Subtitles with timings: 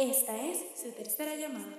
[0.00, 1.76] Esta es su tercera llamada.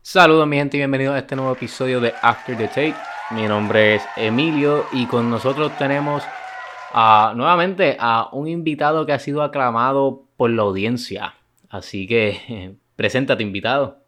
[0.00, 2.94] Saludos mi gente y bienvenidos a este nuevo episodio de After the Tape.
[3.32, 6.22] Mi nombre es Emilio y con nosotros tenemos
[6.94, 11.34] a, nuevamente a un invitado que ha sido aclamado por la audiencia.
[11.68, 13.98] Así que preséntate invitado.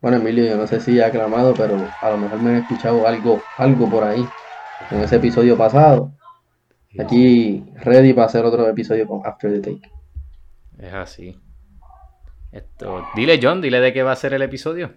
[0.00, 3.40] Bueno Emilio, yo no sé si aclamado, pero a lo mejor me han escuchado algo,
[3.56, 4.26] algo por ahí
[4.90, 6.15] en ese episodio pasado.
[6.98, 9.90] Aquí ready para hacer otro episodio con After the Take.
[10.78, 11.36] Es así.
[12.52, 14.92] Esto, dile John, dile de qué va a ser el episodio.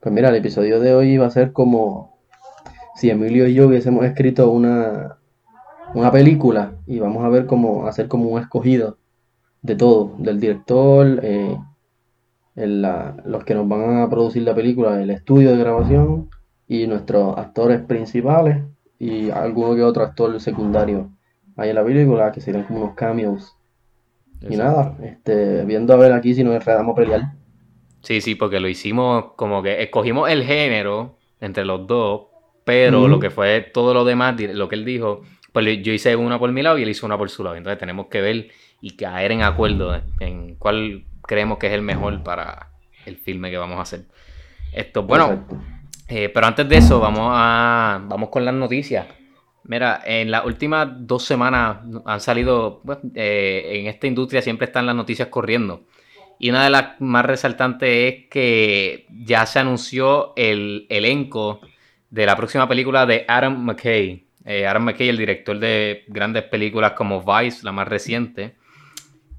[0.00, 2.18] Pues mira, el episodio de hoy va a ser como
[2.94, 5.18] si Emilio y yo hubiésemos escrito una,
[5.94, 8.98] una película y vamos a ver cómo hacer como un escogido
[9.62, 11.56] de todo, del director, eh,
[12.56, 16.28] el- la- los que nos van a producir la película, el estudio de grabación
[16.66, 18.62] y nuestros actores principales
[18.98, 21.10] y alguno que otro actor secundario
[21.56, 23.54] ahí en la película que serían como unos cameos.
[24.48, 27.22] Y nada, este, viendo a ver aquí si nos enredamos a pelear.
[28.02, 32.28] Sí, sí, porque lo hicimos como que escogimos el género entre los dos,
[32.64, 36.38] pero lo que fue todo lo demás, lo que él dijo, pues yo hice una
[36.38, 37.56] por mi lado y él hizo una por su lado.
[37.56, 38.48] Entonces tenemos que ver
[38.80, 42.70] y caer en acuerdo en cuál creemos que es el mejor para
[43.04, 44.06] el filme que vamos a hacer.
[44.72, 45.58] Esto, bueno, Exacto.
[46.08, 49.06] Eh, pero antes de eso, vamos a vamos con las noticias.
[49.64, 54.86] Mira, en las últimas dos semanas han salido, pues, eh, en esta industria siempre están
[54.86, 55.82] las noticias corriendo.
[56.38, 61.60] Y una de las más resaltantes es que ya se anunció el elenco
[62.08, 64.24] de la próxima película de Adam McKay.
[64.46, 68.56] Eh, Adam McKay, el director de grandes películas como Vice, la más reciente.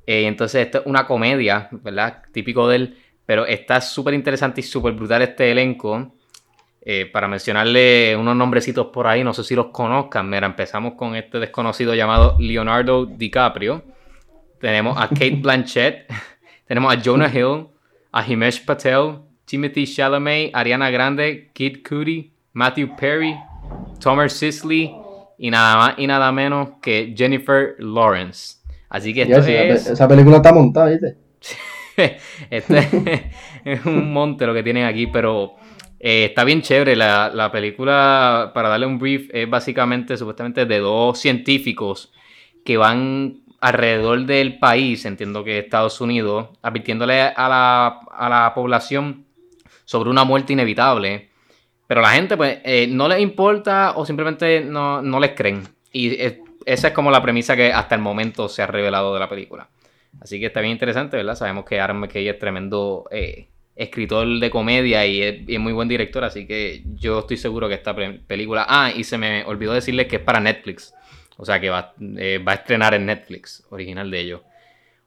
[0.05, 2.23] Entonces, esto es una comedia, ¿verdad?
[2.31, 2.97] Típico de él.
[3.25, 6.13] Pero está súper interesante y súper brutal este elenco.
[6.81, 10.29] Eh, para mencionarle unos nombrecitos por ahí, no sé si los conozcan.
[10.29, 13.83] Mira, empezamos con este desconocido llamado Leonardo DiCaprio.
[14.61, 16.11] Tenemos a Kate Blanchett.
[16.65, 17.67] Tenemos a Jonah Hill,
[18.11, 23.35] a Himesh Patel, Timothy Chalamet, Ariana Grande, Kid Cudi, Matthew Perry,
[23.99, 24.93] Tomer Sisley
[25.37, 28.57] y nada más y nada menos que Jennifer Lawrence.
[28.89, 31.17] Así que esto es, esa película está montada, ¿viste?
[32.49, 33.31] este
[33.65, 35.55] es un monte lo que tienen aquí, pero
[35.99, 36.95] eh, está bien chévere.
[36.95, 42.11] La, la película, para darle un brief, es básicamente, supuestamente, de dos científicos
[42.63, 49.25] que van alrededor del país, entiendo que Estados Unidos, advirtiéndole a la, a la población
[49.85, 51.29] sobre una muerte inevitable.
[51.87, 55.63] Pero la gente, pues, eh, no les importa o simplemente no, no les creen.
[55.91, 56.15] Y
[56.65, 59.67] esa es como la premisa que hasta el momento se ha revelado de la película.
[60.21, 61.35] Así que está bien interesante, ¿verdad?
[61.35, 63.49] Sabemos que Aaron McKay es tremendo eh,
[63.79, 67.95] escritor de comedia y es, muy buen director, así que yo estoy seguro que esta
[67.95, 68.65] película...
[68.67, 70.93] Ah, y se me olvidó decirles que es para Netflix.
[71.37, 74.41] O sea que va, eh, va a estrenar en Netflix, original de ellos.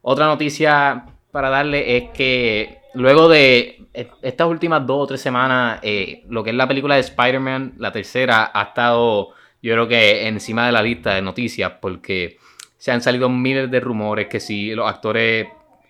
[0.01, 5.79] Otra noticia para darle es que luego de eh, estas últimas dos o tres semanas,
[5.83, 9.29] eh, lo que es la película de Spider-Man, la tercera, ha estado,
[9.61, 12.37] yo creo que encima de la lista de noticias, porque
[12.79, 15.47] se han salido miles de rumores que si los actores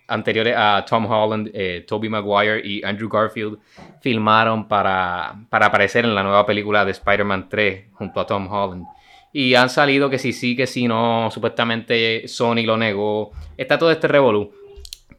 [0.08, 3.58] anteriores a Tom Holland, eh, Tobey Maguire y Andrew Garfield
[4.02, 8.86] filmaron para, para aparecer en la nueva película de Spider-Man 3 junto a Tom Holland.
[9.32, 13.32] Y han salido que si sí, que si no, supuestamente Sony lo negó.
[13.58, 14.54] Está todo este revolú.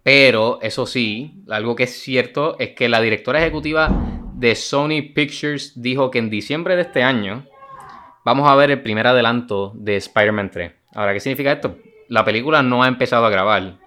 [0.05, 3.91] Pero eso sí, algo que es cierto es que la directora ejecutiva
[4.35, 7.47] de Sony Pictures dijo que en diciembre de este año
[8.25, 10.73] vamos a ver el primer adelanto de Spider-Man 3.
[10.95, 11.79] Ahora, ¿qué significa esto?
[12.09, 13.79] La película no ha empezado a grabar.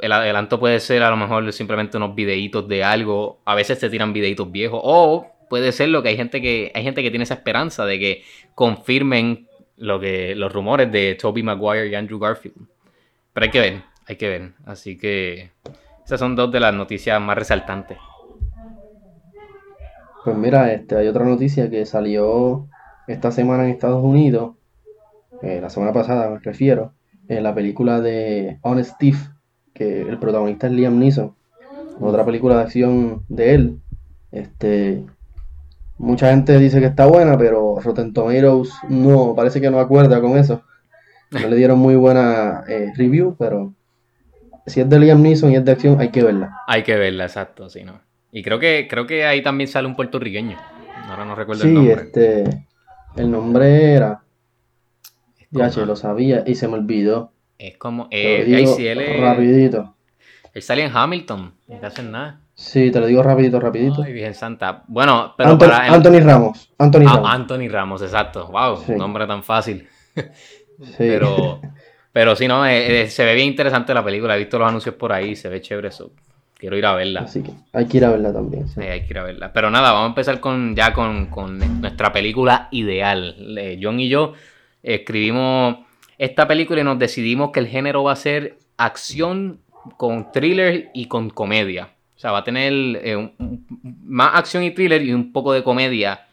[0.00, 3.40] El adelanto puede ser a lo mejor simplemente unos videitos de algo.
[3.44, 4.80] A veces te tiran videitos viejos.
[4.82, 6.72] O puede ser lo que hay gente que.
[6.74, 8.22] Hay gente que tiene esa esperanza de que
[8.54, 10.34] confirmen lo que.
[10.34, 12.56] los rumores de Tobey Maguire y Andrew Garfield.
[13.32, 14.52] Pero hay que ver, hay que ver.
[14.66, 15.50] Así que.
[16.04, 17.96] Esas son dos de las noticias más resaltantes.
[20.24, 22.68] Pues mira, este, hay otra noticia que salió
[23.08, 24.54] esta semana en Estados Unidos,
[25.42, 26.94] eh, la semana pasada me refiero,
[27.26, 29.30] en la película de Honest Thief,
[29.74, 31.34] que el protagonista es Liam Neeson,
[32.00, 33.78] otra película de acción de él.
[34.30, 35.04] Este,
[35.98, 40.36] mucha gente dice que está buena, pero Rotten Tomatoes no, parece que no acuerda con
[40.36, 40.62] eso.
[41.30, 43.72] No le dieron muy buena eh, review, pero
[44.66, 46.56] si es de Liam Neeson y es de acción, hay que verla.
[46.66, 48.00] Hay que verla, exacto, sí, ¿no?
[48.30, 50.56] Y creo que, creo que ahí también sale un puertorriqueño.
[51.08, 51.94] Ahora no recuerdo el nombre.
[51.94, 52.66] este,
[53.16, 54.22] el nombre era,
[55.50, 57.31] ya che, lo sabía y se me olvidó.
[57.68, 59.94] Es como Te eh, lo ahí digo sí, él, es- rapidito.
[60.54, 62.40] él sale en Hamilton, no hacen nada.
[62.54, 64.02] Sí, te lo digo rapidito, rapidito.
[64.02, 64.84] Ay, Virgen Santa.
[64.86, 65.92] Bueno, pero Anthony, para...
[65.94, 66.70] Anthony Ramos.
[66.78, 67.30] Anthony Ah, Ramos.
[67.32, 68.46] Anthony Ramos, exacto.
[68.48, 68.92] Wow, Sí.
[68.92, 69.88] nombre tan fácil.
[70.14, 70.22] Sí.
[70.98, 71.60] Pero,
[72.12, 74.34] pero sí, no, eh, eh, se ve bien interesante la película.
[74.36, 76.10] He visto los anuncios por ahí, se ve chévere eso.
[76.58, 77.20] Quiero ir a verla.
[77.22, 78.68] Así que hay que ir a verla también.
[78.68, 78.74] sí.
[78.80, 79.52] Sí, hay que ir a verla.
[79.52, 83.36] Pero nada, vamos a empezar con ya con, con nuestra película ideal.
[83.80, 84.34] John y yo
[84.82, 85.78] escribimos
[86.18, 89.60] esta película y nos decidimos que el género va a ser acción
[89.96, 91.90] con thriller y con comedia.
[92.16, 93.66] O sea, va a tener eh, un-
[94.04, 96.26] más acción y thriller y un poco de comedia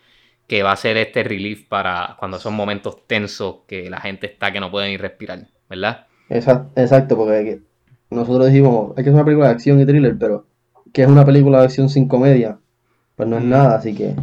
[0.48, 4.52] que va a ser este relief para cuando son momentos tensos que la gente está
[4.52, 6.08] que no puede ni respirar, ¿verdad?
[6.30, 7.62] Esa- Exacto, porque que-
[8.16, 10.46] nosotros dijimos, hay que hacer una película de acción y thriller, pero
[10.94, 12.60] ¿qué es una película de acción sin comedia?
[13.16, 14.16] Pues no es nada, así que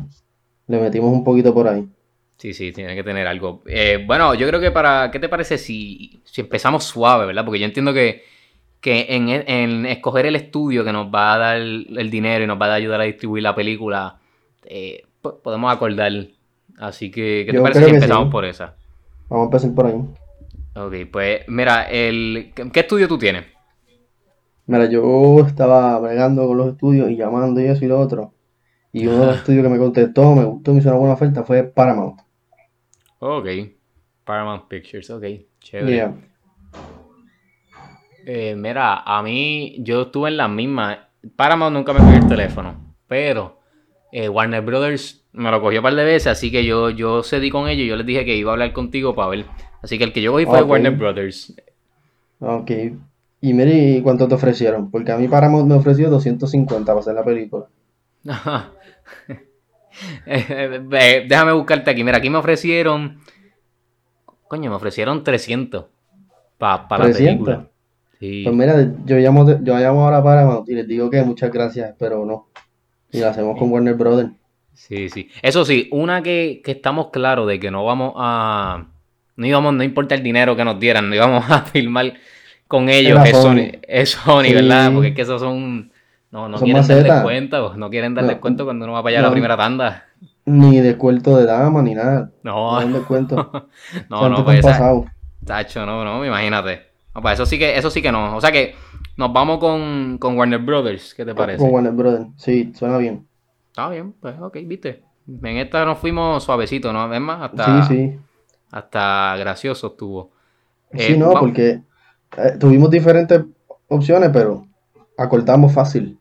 [0.66, 1.88] le metimos un poquito por ahí.
[2.38, 3.62] Sí, sí, tiene que tener algo.
[3.66, 5.10] Eh, bueno, yo creo que para.
[5.10, 7.44] ¿Qué te parece si, si empezamos suave, verdad?
[7.46, 8.24] Porque yo entiendo que,
[8.80, 12.60] que en, en escoger el estudio que nos va a dar el dinero y nos
[12.60, 14.20] va a ayudar a distribuir la película,
[14.64, 16.12] eh, po- podemos acordar.
[16.78, 18.30] Así que, ¿qué te Yo parece si empezamos sí.
[18.30, 18.76] por esa?
[19.28, 20.02] Vamos a empezar por ahí.
[20.74, 23.46] Ok, pues mira, el, ¿qué, qué estudio tú tienes?
[24.66, 28.34] Mira, yo estaba bregando con los estudios y llamando y eso y lo otro.
[28.92, 31.44] Y uno de los estudios que me contestó, me gustó, me hizo una buena oferta,
[31.44, 32.20] fue Paramount.
[33.18, 33.46] Ok,
[34.24, 35.24] Paramount Pictures, ok,
[35.60, 35.96] chévere.
[35.96, 36.14] Yeah.
[38.26, 41.08] Eh, mira, a mí, yo estuve en la misma.
[41.36, 42.74] Paramount nunca me cogió el teléfono,
[43.06, 43.60] pero
[44.12, 47.50] eh, Warner Brothers me lo cogió un par de veces, así que yo, yo cedí
[47.50, 49.44] con ellos y yo les dije que iba a hablar contigo para ver.
[49.82, 50.62] Así que el que yo cogí fue.
[50.62, 51.54] Warner Brothers.
[52.40, 52.70] Ok.
[53.40, 54.90] Y mire, ¿y cuánto te ofrecieron?
[54.90, 57.66] Porque a mí Paramount me ofreció 250 para hacer la película.
[60.26, 62.04] Eh, eh, déjame buscarte aquí.
[62.04, 63.20] Mira, aquí me ofrecieron.
[64.48, 65.86] Coño, me ofrecieron 300
[66.58, 67.14] para la 300.
[67.16, 67.68] película.
[68.20, 68.42] Sí.
[68.44, 71.94] Pues mira, yo llamo, yo llamo ahora a Paramount y les digo que muchas gracias,
[71.98, 72.48] pero no.
[73.12, 74.30] Y la hacemos con Warner Brothers.
[74.74, 75.30] Sí, sí.
[75.42, 78.86] Eso sí, una que, que estamos claros de que no vamos a.
[79.36, 82.14] No íbamos, no importa el dinero que nos dieran, no íbamos a filmar
[82.68, 83.18] con ellos.
[83.24, 83.70] Es Sony, Sony.
[83.82, 84.54] es Sony, Sí.
[84.54, 84.92] ¿verdad?
[84.92, 85.92] Porque es que esos son.
[86.36, 87.14] No, no Son quieren dar macetas.
[87.16, 88.30] descuento, no quieren dar No.
[88.30, 89.32] descuento cuando uno va para allá a la No.
[89.32, 90.04] primera tanda.
[90.44, 92.30] Ni descuento de dama, ni nada.
[92.42, 93.36] No, No descuento.
[94.10, 95.06] no, no, pues esa, pasado.
[95.46, 96.82] Tacho, no, no, imagínate.
[97.14, 98.36] No, pues eso sí que, eso sí que no.
[98.36, 98.74] O sea que
[99.16, 101.58] nos vamos con, con Warner Brothers, ¿qué te parece?
[101.64, 102.26] Con Warner Brothers.
[102.36, 103.26] Sí, suena bien.
[103.68, 105.04] Está bien, pues ok, viste.
[105.26, 107.10] En esta nos fuimos suavecito, ¿no?
[107.14, 108.18] Es más, hasta, Sí, sí.
[108.70, 110.32] hasta gracioso estuvo.
[110.92, 111.80] Sí, Eh, no, porque
[112.36, 113.42] eh, tuvimos diferentes
[113.88, 114.66] opciones, pero
[115.16, 116.18] acortamos fácil.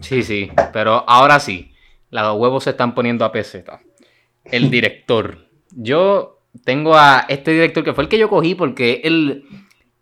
[0.00, 1.72] Sí, sí, pero ahora sí,
[2.10, 3.80] los huevos se están poniendo a peseta.
[4.44, 5.38] El director.
[5.72, 9.44] Yo tengo a este director que fue el que yo cogí porque el,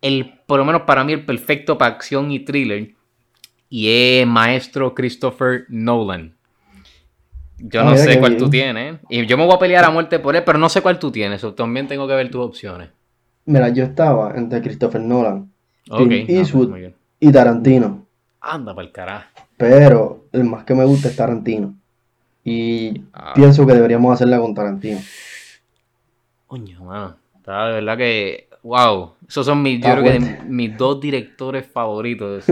[0.01, 2.91] el por lo menos para mí, el perfecto para acción y thriller.
[3.69, 3.89] Y
[4.19, 6.35] es maestro Christopher Nolan.
[7.57, 8.43] Yo Ah, no mira sé cuál bien.
[8.43, 8.99] tú tienes.
[9.09, 11.11] Y yo me voy a pelear a muerte por él, pero no sé cuál tú
[11.11, 11.43] tienes.
[11.43, 12.89] o También tengo que ver tus opciones.
[13.45, 15.51] Mira, yo estaba entre Christopher Nolan
[15.89, 15.97] Ok.
[16.07, 16.93] Clint ah, pues, Eastwood.
[17.19, 18.05] y Tarantino,
[18.41, 19.27] Anda para el carajo.
[19.57, 21.75] Pero el más que me gusta es Tarantino.
[22.43, 23.33] Y Ah.
[23.35, 24.99] pienso que deberíamos hacerla con Tarantino.
[26.47, 27.15] Coño, mano.
[27.37, 28.49] Está de verdad que.
[28.63, 29.13] Wow.
[29.27, 32.45] Esos son mis, yo creo que mis dos directores favoritos.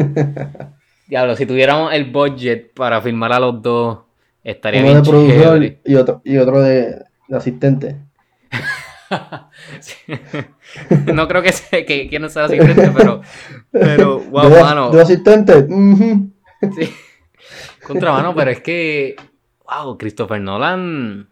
[1.07, 3.99] Diablo, si tuviéramos el budget para filmar a los dos,
[4.43, 7.97] estaría Uno bien de productor y otro, y otro de, de asistente.
[9.79, 9.95] Sí.
[11.13, 13.21] No creo que sea que quieren ser asistentes, pero.
[13.71, 14.89] Pero, wow, de, mano.
[14.89, 15.55] de asistente.
[15.69, 16.31] ujú.
[16.75, 16.93] Sí.
[17.85, 19.15] Contra mano, pero es que.
[19.65, 21.27] Wow, Christopher Nolan.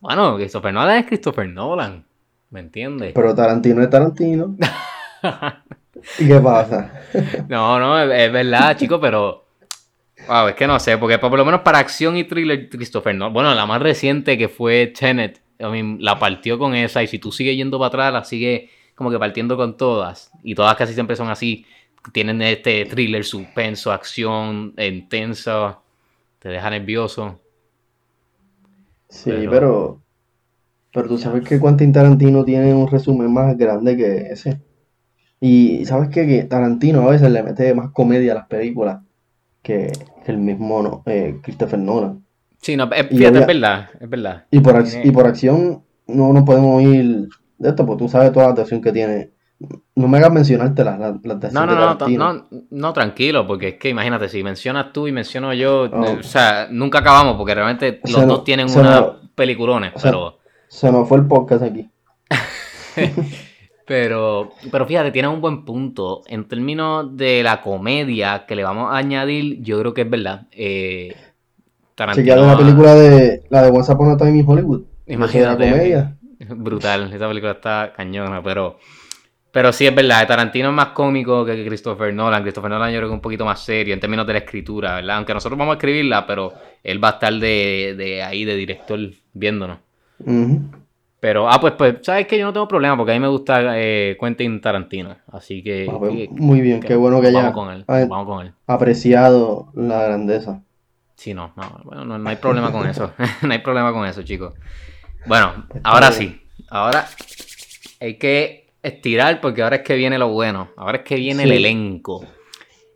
[0.00, 2.04] Bueno, Christopher Nolan es Christopher Nolan.
[2.50, 3.12] ¿Me entiendes?
[3.14, 4.56] Pero Tarantino es Tarantino.
[6.18, 6.92] ¿Y qué pasa?
[7.48, 9.44] No, no, es, es verdad, chico, pero.
[10.28, 13.32] Wow, es que no sé, porque por lo menos para acción y thriller, Christopher Nolan.
[13.32, 17.18] Bueno, la más reciente que fue Tenet, I mean, la partió con esa, y si
[17.18, 20.30] tú sigues yendo para atrás, la sigue como que partiendo con todas.
[20.42, 21.66] Y todas casi siempre son así.
[22.12, 25.78] Tienen este thriller, suspenso, acción, intensa,
[26.38, 27.40] te deja nervioso.
[29.08, 30.02] Sí, Pero- pero,
[30.92, 34.60] pero tú sabes que Quentin Tarantino tiene un resumen más grande que ese.
[35.40, 39.02] Y sabes que, que Tarantino a veces le mete más comedia a las películas
[39.62, 39.92] que
[40.24, 42.24] que el mismo no, eh, Christopher Nolan.
[42.62, 44.46] Sí, no, eh, Y fíjate, es verdad, es verdad.
[44.50, 48.32] Y por, ac- y por acción no nos podemos ir de esto, porque tú sabes
[48.32, 49.30] toda la acción que tiene.
[49.94, 53.74] No me hagas mencionarte las, las, de No, no, no, no, no, tranquilo, porque es
[53.76, 56.18] que imagínate, si mencionas tú y menciono yo, Oh.
[56.18, 61.08] o sea, nunca acabamos, porque realmente los no- dos tienen no- peliculones, pero Se nos
[61.08, 61.88] fue el podcast aquí.
[63.86, 66.22] Pero, pero fíjate, tiene un buen punto.
[66.26, 70.46] En términos de la comedia que le vamos a añadir, yo creo que es verdad.
[70.52, 71.14] Eh,
[71.94, 72.46] Tarantino.
[72.46, 74.84] la película de la de Once Upon a Time in Hollywood.
[75.06, 75.70] Imagínate.
[75.70, 76.16] comedia.
[76.56, 78.78] Brutal, esa película está cañona, pero.
[79.54, 82.42] Pero sí es verdad, Tarantino es más cómico que Christopher Nolan.
[82.42, 84.96] Christopher Nolan yo creo que es un poquito más serio en términos de la escritura,
[84.96, 85.18] ¿verdad?
[85.18, 88.98] Aunque nosotros vamos a escribirla, pero él va a estar de, de ahí, de director,
[89.32, 89.78] viéndonos.
[91.20, 93.78] Pero, ah, pues, pues, ¿sabes que Yo no tengo problema porque a mí me gusta
[93.78, 95.14] eh, Quentin Tarantino.
[95.30, 95.88] Así que.
[95.88, 98.52] Ah, pues, muy bien, qué bueno que haya con él, vamos con él.
[98.66, 100.62] apreciado la grandeza.
[101.14, 103.12] Sí, no, no, bueno, no, hay problema con eso.
[103.42, 104.52] no hay problema con eso, chicos.
[105.26, 106.40] Bueno, ahora sí.
[106.68, 107.06] Ahora
[108.00, 110.70] hay que estirar porque ahora es que viene lo bueno.
[110.76, 112.24] Ahora es que viene el elenco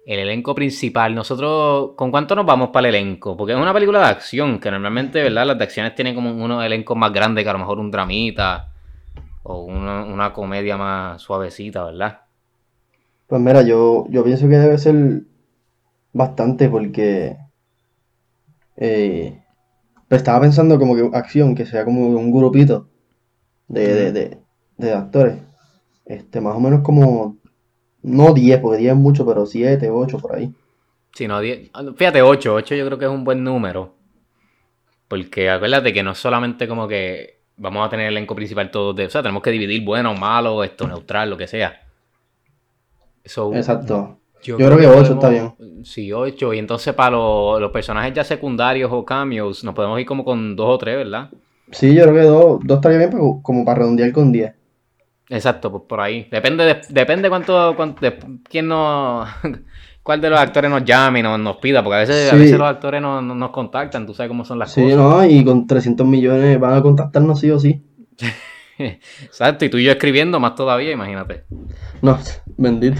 [0.09, 1.15] el elenco principal.
[1.15, 3.37] Nosotros, ¿con cuánto nos vamos para el elenco?
[3.37, 5.45] Porque es una película de acción, que normalmente, ¿verdad?
[5.45, 8.73] Las de acciones tienen como unos elencos más grandes que a lo mejor un dramita
[9.43, 12.21] o una, comedia más suavecita, ¿verdad?
[13.27, 15.25] Pues mira, yo, yo pienso que debe ser
[16.15, 17.37] bastante porque
[18.79, 19.43] eh,
[20.09, 22.89] pues estaba pensando como que acción, que sea como un grupito
[23.67, 24.39] de, de,
[24.79, 25.48] de actores.
[26.09, 27.37] Este, más o menos como
[28.03, 30.53] no 10, porque 10 es mucho, pero 7, 8 por ahí.
[31.13, 31.71] Sí, no, 10.
[31.97, 32.55] Fíjate, 8.
[32.55, 33.95] 8 yo creo que es un buen número.
[35.07, 38.97] Porque acuérdate que no es solamente como que vamos a tener el elenco principal todos
[38.97, 39.07] de.
[39.07, 41.79] O sea, tenemos que dividir bueno, malo, esto, neutral, lo que sea.
[43.25, 44.17] Exacto.
[44.43, 45.53] Yo, creo, que 8 está bien.
[45.85, 46.55] Sí, 8.
[46.55, 50.67] Y entonces para los, personajes ya secundarios o cameos, nos podemos ir como con 2
[50.67, 51.31] o 3, ¿verdad?
[51.73, 53.11] Sí, yo creo que 2 estaría bien
[53.43, 54.58] como para redondear con 10.
[55.31, 56.27] Exacto, pues por ahí.
[56.31, 58.19] Depende de, depende cuánto, cuánto de,
[58.49, 59.27] quién no,
[60.03, 62.59] cuál de los actores nos llame y nos, nos pida, porque a veces, a veces
[62.59, 64.91] los actores nos, nos contactan, tú sabes cómo son las cosas.
[64.91, 67.85] Sí, no, y con 300 millones van a contactarnos sí o sí.
[68.79, 71.45] Exacto, y tú y yo escribiendo más todavía, imagínate.
[72.01, 72.19] No,
[72.57, 72.99] bendito.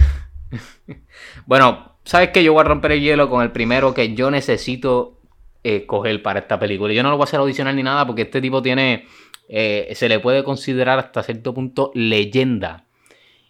[1.45, 5.19] bueno, sabes que yo voy a romper el hielo con el primero que yo necesito
[5.63, 6.93] eh, coger para esta película.
[6.93, 9.05] Yo no lo voy a hacer audicional ni nada porque este tipo tiene
[9.49, 12.85] eh, se le puede considerar hasta cierto punto leyenda.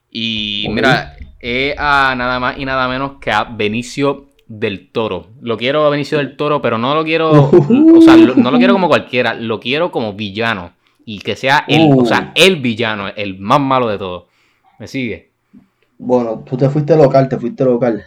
[0.10, 5.28] Y mira, es a nada más y nada menos que a Benicio del Toro.
[5.42, 8.74] Lo quiero a Benicio del Toro, pero no lo quiero, o sea, no lo quiero
[8.74, 10.72] como cualquiera, lo quiero como villano.
[11.06, 12.32] Y que sea el, o sea, uh.
[12.36, 14.24] el villano, el más malo de todos.
[14.80, 15.29] ¿Me sigue?
[16.02, 18.04] Bueno, tú te fuiste local, te fuiste local.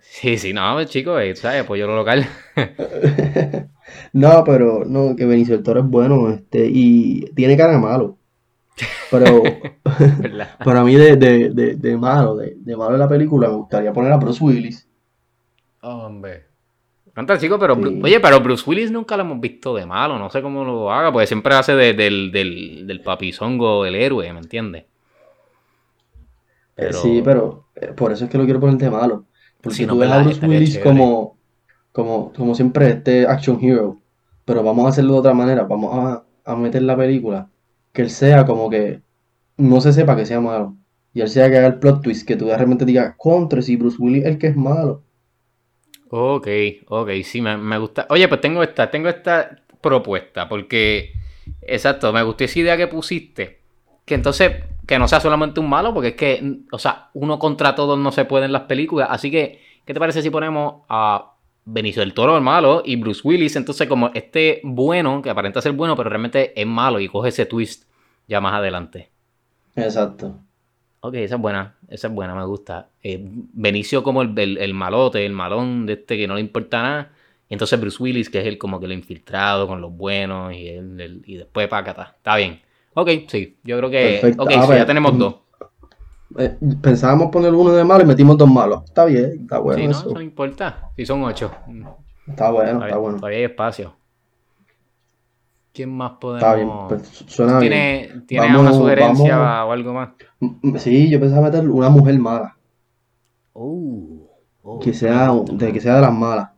[0.00, 1.64] sí, sí, no, chicos, ¿sabes?
[1.64, 2.26] Pues yo lo local.
[4.12, 8.18] No, pero no, que Benicio del Toro es bueno, este, y tiene cara de malo.
[9.10, 9.42] Pero
[10.64, 13.92] para mí de, de, de, de malo, de, de, malo de la película, me gustaría
[13.92, 14.88] poner a Bruce Willis.
[15.82, 16.46] Hombre.
[17.12, 20.42] Canta chico, pero oye, pero Bruce Willis nunca lo hemos visto de malo, no sé
[20.42, 24.84] cómo lo haga, porque siempre hace del, del, del papizongo el héroe, ¿me entiendes?
[26.76, 29.24] Eh, sí, pero eh, por eso es que lo quiero poner de malo.
[29.60, 31.38] Porque si tú ves a Bruce Willis como,
[31.92, 34.00] como, como siempre, este action hero,
[34.44, 37.50] pero vamos a hacerlo de otra manera, vamos a, a meter la película,
[37.92, 39.00] que él sea como que
[39.56, 40.76] no se sepa que sea malo,
[41.12, 43.76] y él sea que haga el plot twist, que tú de repente digas, contra, si
[43.76, 45.02] Bruce Willis el que es malo.
[46.10, 46.46] Ok,
[46.88, 48.06] ok, sí, me, me, gusta.
[48.10, 51.12] Oye, pues tengo esta, tengo esta propuesta, porque,
[51.62, 53.60] exacto, me gustó esa idea que pusiste,
[54.04, 54.52] que entonces,
[54.86, 58.12] que no sea solamente un malo, porque es que, o sea, uno contra todos no
[58.12, 61.32] se puede en las películas, así que, ¿qué te parece si ponemos a
[61.68, 65.72] Benicio del Toro el malo y Bruce Willis, entonces como este bueno, que aparenta ser
[65.72, 67.90] bueno, pero realmente es malo y coge ese twist
[68.28, 69.10] ya más adelante.
[69.74, 70.38] Exacto.
[71.00, 72.88] Ok, esa es buena, esa es buena, me gusta.
[73.02, 77.12] Eh, Benicio como el, el, malote, el malón de este que no le importa nada.
[77.48, 80.68] Y entonces Bruce Willis, que es el como que lo infiltrado con los buenos y,
[80.68, 82.14] el, y después para acá.
[82.16, 82.60] Está bien.
[82.98, 84.34] Ok, sí, yo creo que...
[84.38, 85.34] Ok, ah, ya tenemos dos.
[86.38, 88.84] Eh, pensábamos poner uno de malo y metimos dos malos.
[88.86, 89.78] Está bien, está bueno.
[89.78, 90.90] Sí, no, eso, no importa.
[90.96, 91.50] Si son ocho.
[92.26, 93.18] Está bueno, está, bueno.
[93.18, 93.94] Todavía hay espacio.
[95.74, 96.42] ¿Quién más podemos...?
[96.42, 98.26] Está bien, pues, suena ¿Tiene, bien.
[98.26, 100.08] ¿Tiene una sugerencia o algo más?
[100.78, 102.56] Sí, yo pensaba meter una mujer mala.
[103.52, 104.26] Oh,
[104.62, 106.48] oh que, sea, de, que sea de las malas.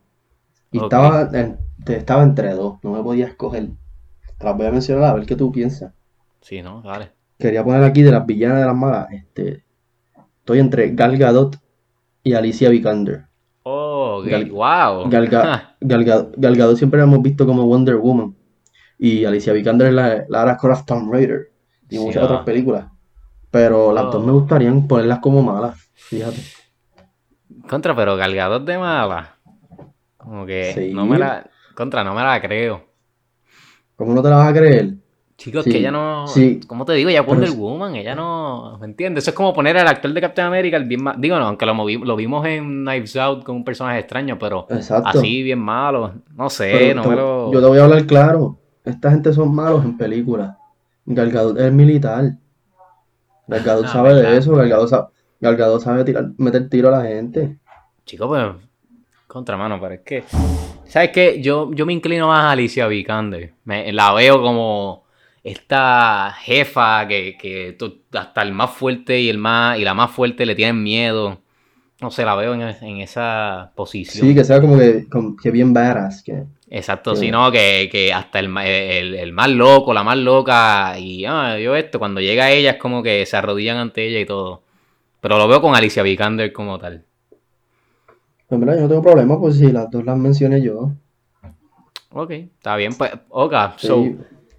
[0.71, 1.28] Y estaba,
[1.85, 3.71] estaba entre dos, no me podía escoger.
[4.38, 5.92] Te las voy a mencionar a ver qué tú piensas.
[6.49, 6.83] Sí, ¿no?
[7.38, 9.09] Quería poner aquí de las villanas de las malas.
[9.12, 9.64] Este,
[10.38, 11.57] estoy entre Gal Gadot
[12.23, 13.26] y Alicia Vikander.
[13.64, 15.11] Oh, wow.
[15.11, 18.35] Gal, Gadot siempre la hemos visto como Wonder Woman.
[18.99, 21.52] Y Alicia Vikander es la, Lara Croft Tomb Raider.
[21.90, 22.87] Y muchas otras películas.
[23.50, 24.40] Pero las dos me oh.
[24.40, 25.90] gustarían ponerlas como malas.
[25.93, 26.40] Fíjate.
[27.69, 29.37] Contra, pero Gal Gadot de mala.
[30.17, 31.47] Como que no me la.
[31.75, 32.87] Contra, no me la creo.
[33.97, 34.95] ¿Cómo no te la vas a creer?
[35.38, 36.26] Chicos, Sí, que ella no.
[36.26, 36.59] sí.
[36.66, 37.11] ¿Cómo te digo?
[37.11, 37.57] Ella Pero Wonder sí.
[37.57, 38.76] Woman, ella no.
[38.80, 39.23] ¿Me entiendes?
[39.23, 41.21] Eso es como poner al actor de Captain America el bien más.
[41.21, 44.66] Digo, no, aunque lo, movi- lo vimos en Knives Out con un personaje extraño, pero
[44.68, 45.09] Exacto.
[45.21, 46.12] así bien malo.
[46.35, 47.52] No sé, Pero no te- me lo.
[47.52, 48.59] Yo te voy a hablar claro.
[48.85, 50.57] Esta gente son malos en películas.
[51.07, 52.33] Gal Gadot es militar.
[53.47, 54.30] Gal Gadot Ah, sabe verdad.
[54.33, 54.57] de eso.
[54.57, 55.09] Gal Gadot, sa-
[55.40, 57.59] Gal Gadot sabe tirar- meter tiro a la gente.
[58.04, 58.45] Chico, pues.
[59.28, 60.25] Contramano, pero es que.
[60.87, 61.40] ¿Sabes qué?
[61.40, 63.52] Yo, yo me inclino más a Alicia Vikander.
[63.64, 65.04] Me, la veo como
[65.50, 67.76] esta jefa que, que
[68.12, 71.40] hasta el más fuerte y el más y la más fuerte le tienen miedo.
[72.00, 74.28] No sé, la veo en, en esa posición.
[74.28, 76.23] Sí, que sea como que, como que bien badass.
[76.23, 80.99] Que, Exacto, que- sino que, que hasta el, el, el más loco, la más loca,
[80.99, 84.26] y ah, yo esto, cuando llega ella es como que se arrodillan ante ella y
[84.26, 84.62] todo.
[85.21, 87.05] Pero lo veo con Alicia Vikander como tal.
[88.47, 90.90] pues mira, yo no tengo problema, pues si las dos las mencioné yo.
[92.11, 92.95] Ok, está bien.
[92.97, 93.87] Pues, ok, Sí.
[93.87, 94.17] so,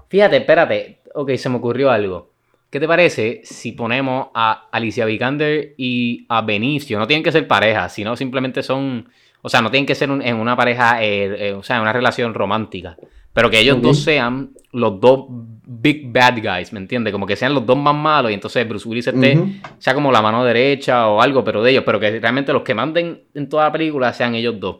[0.09, 0.99] fíjate, espérate.
[1.15, 2.31] Ok, se me ocurrió algo.
[2.69, 6.99] ¿Qué te parece si ponemos a Alicia Vikander y a Benicio?
[6.99, 9.09] No tienen que ser pareja, sino simplemente son.
[9.41, 11.81] O sea, no tienen que ser un- en una pareja, eh, eh, o sea, en
[11.83, 12.95] una relación romántica.
[13.33, 17.11] Pero que ellos dos sean los dos big bad guys, ¿me entiendes?
[17.13, 19.33] Como que sean los dos más malos y entonces Bruce Willis esté,
[19.77, 22.73] sea como la mano derecha o algo, pero de ellos, pero que realmente los que
[22.75, 24.77] manden en toda la película sean ellos dos.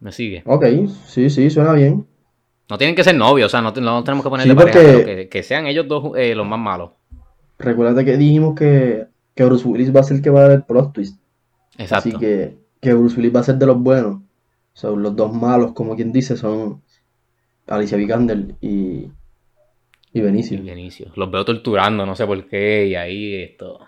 [0.00, 0.42] ¿Me sigue?
[0.46, 0.64] Ok,
[1.06, 2.06] sí, sí, suena bien.
[2.72, 5.04] No tienen que ser novios, o sea, no, no tenemos que poner Sí, pareja, pero
[5.04, 6.92] que, que sean ellos dos eh, los más malos.
[7.58, 10.52] Recuerda que dijimos que, que Bruce Willis va a ser el que va a dar
[10.52, 11.20] el plot twist.
[11.76, 12.08] Exacto.
[12.08, 14.22] Así que, que Bruce Willis va a ser de los buenos.
[14.72, 16.80] Son los dos malos, como quien dice, son
[17.66, 19.10] Alicia Vikander y,
[20.14, 20.56] y Benicio.
[20.56, 21.12] Y Benicio.
[21.14, 23.80] Los veo torturando, no sé por qué, y ahí esto.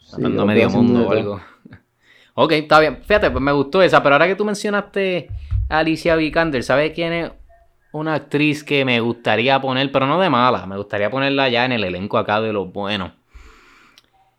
[0.00, 1.40] Sí, matando a medio mundo o algo.
[2.34, 2.98] ok, está bien.
[3.04, 5.28] Fíjate, pues me gustó esa, pero ahora que tú mencionaste
[5.68, 7.30] a Alicia Vikander, ¿sabes quién es
[7.96, 10.66] una actriz que me gustaría poner, pero no de mala?
[10.66, 13.12] Me gustaría ponerla ya en el elenco acá de los buenos.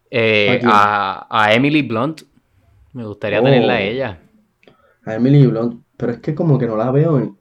[0.10, 2.22] Eh, ¿A Emily Blunt.
[2.94, 3.44] Me gustaría Oh.
[3.44, 4.20] tenerla a ella.
[5.06, 7.38] A Emily Blunt, pero es que como que no la veo en,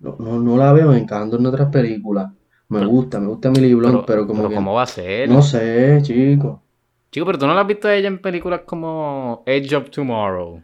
[0.00, 2.30] no, no, no la veo encajando en otras películas.
[2.68, 5.28] Me Pero- gusta, me gusta Emily Blunt, pero, como pero que ¿cómo va a ser?
[5.28, 6.62] no sé, chico.
[7.10, 10.62] Chico, pero tú no la has visto a ella en películas como Edge of Tomorrow.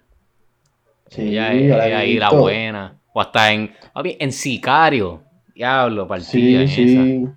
[1.09, 2.99] Sí, ella la ahí la buena.
[3.15, 3.73] O hasta en.
[3.95, 5.23] en Sicario.
[5.55, 7.03] Diablo, partida Sí, esa.
[7.05, 7.29] sí.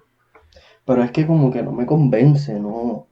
[0.85, 3.07] Pero es que como que no me convence, no.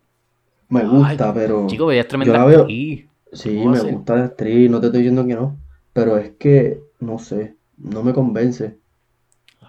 [0.69, 3.05] Me gusta, Ay, pero Chico, ella es tremenda yo la veo- actriz.
[3.31, 5.57] sí, ¿cómo va a me gusta la actriz, no te estoy diciendo que no.
[5.93, 8.77] Pero es que, no sé, no me convence.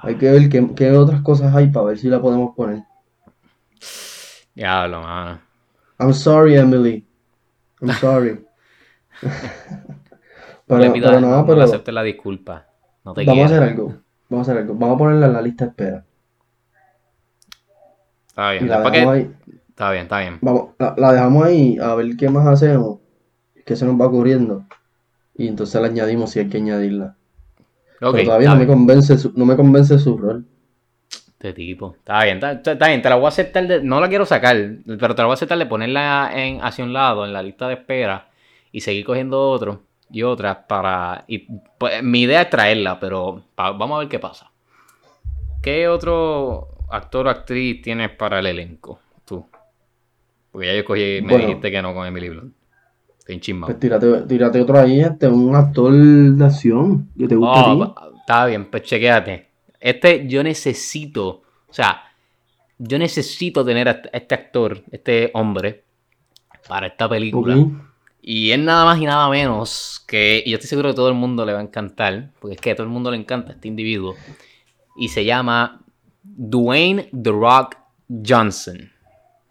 [0.01, 2.83] Hay que ver qué, qué otras cosas hay para ver si la podemos poner.
[4.55, 5.41] Diablo, mano.
[6.01, 7.07] I'm sorry, Emily.
[7.83, 8.41] I'm sorry.
[10.69, 12.67] No le Pero, pidas- pero no, no, pero aceptes la disculpa.
[13.07, 13.95] No te vamos a hacer algo.
[14.29, 14.75] Vamos a hacer algo.
[14.75, 16.05] Vamos a ponerla en la lista de espera.
[18.29, 18.69] Está bien.
[18.69, 19.31] la dejamos que- ahí.
[19.69, 20.39] Está bien, está bien.
[20.41, 22.99] Vamos, la, la dejamos ahí a ver qué más hacemos,
[23.65, 24.65] qué se nos va ocurriendo.
[25.37, 27.15] Y entonces la añadimos si hay que añadirla.
[28.03, 30.45] Ok, Pero todavía no me convence su, no me convence su rol.
[31.11, 31.95] Este tipo.
[31.99, 33.03] Está bien, está- está bien.
[33.03, 33.67] Te la voy a aceptar.
[33.67, 36.85] De, no la quiero sacar, pero te la voy a aceptar de ponerla en, hacia
[36.85, 38.29] un lado, en la lista de espera,
[38.73, 41.25] y seguir cogiendo otro y otras para.
[41.27, 41.47] Y,
[41.79, 44.51] pues, mi idea es traerla, pero pa- vamos a ver qué pasa.
[45.63, 49.01] ¿Qué otro actor o actriz tienes para el elenco?
[49.25, 49.45] Tú.
[50.53, 51.47] Porque ya yo escogí, me Bueno.
[51.49, 52.55] dijiste que no con Emily Blunt.
[53.19, 53.67] Estoy enchismado.
[53.67, 57.95] Pues tírate, tírate otro ahí, este, un actor de acción que te guste a Oh,
[57.95, 58.17] ti.
[58.21, 59.49] está bien, pues chequéate.
[59.81, 62.03] Este yo necesito, o sea,
[62.79, 65.83] yo necesito tener a este- actor, este hombre,
[66.69, 67.57] para esta película.
[67.57, 67.69] Ok.
[68.29, 71.15] Y es nada más y nada menos que, y yo estoy seguro que todo el
[71.15, 73.69] mundo le va a encantar, porque es que a todo el mundo le encanta este
[73.69, 74.17] individuo.
[74.97, 75.85] Y se llama
[76.25, 77.77] Dwayne The Rock
[78.27, 78.91] Johnson.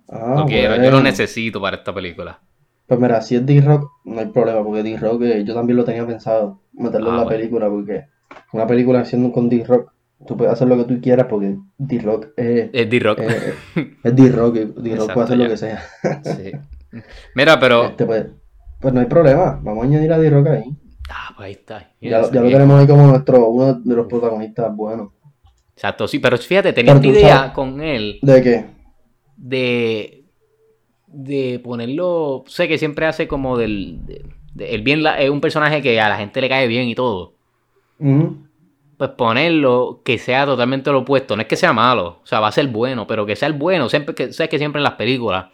[0.09, 2.41] Ah, Lo quiero, yo lo necesito para esta película.
[2.85, 6.05] Pues mira, si es D-Rock, no hay problema, porque D-Rock eh, yo también lo tenía
[6.05, 7.37] pensado, meterlo Ah, en la bueno.
[7.37, 8.07] película, porque
[8.51, 9.93] una película haciendo con D-Rock,
[10.27, 13.19] tú puedes hacer lo que tú quieras, porque D-Rock es, Es D-Rock.
[13.21, 13.53] es,
[14.03, 15.43] es D-Rock, D-Rock puede hacer ya.
[15.45, 15.83] lo que sea.
[16.23, 16.51] Sí.
[17.35, 17.85] Mira, pero...
[17.85, 18.25] Este, pues,
[18.85, 20.63] pues no hay problema, vamos a añadir a D-Rock ahí.
[21.09, 21.89] Ah, pues ahí está.
[21.99, 22.53] Ya, lo- ya lo Sí.
[22.53, 25.09] tenemos ahí como nuestro, uno de los protagonistas buenos.
[25.73, 28.65] Exacto, sí, pero fíjate, tenía esta idea sabes- con él ¿De qué?
[29.37, 30.23] de,
[31.07, 35.41] de ponerlo, sé que siempre hace como del, de- de- el bien, la- es un
[35.41, 37.33] personaje que a la gente le cae bien y todo,
[38.97, 42.49] pues ponerlo que sea totalmente lo opuesto, no es que sea malo, o sea, va
[42.49, 44.93] a ser bueno, pero que sea el bueno, siempre que, sabes que siempre en las
[44.93, 45.47] películas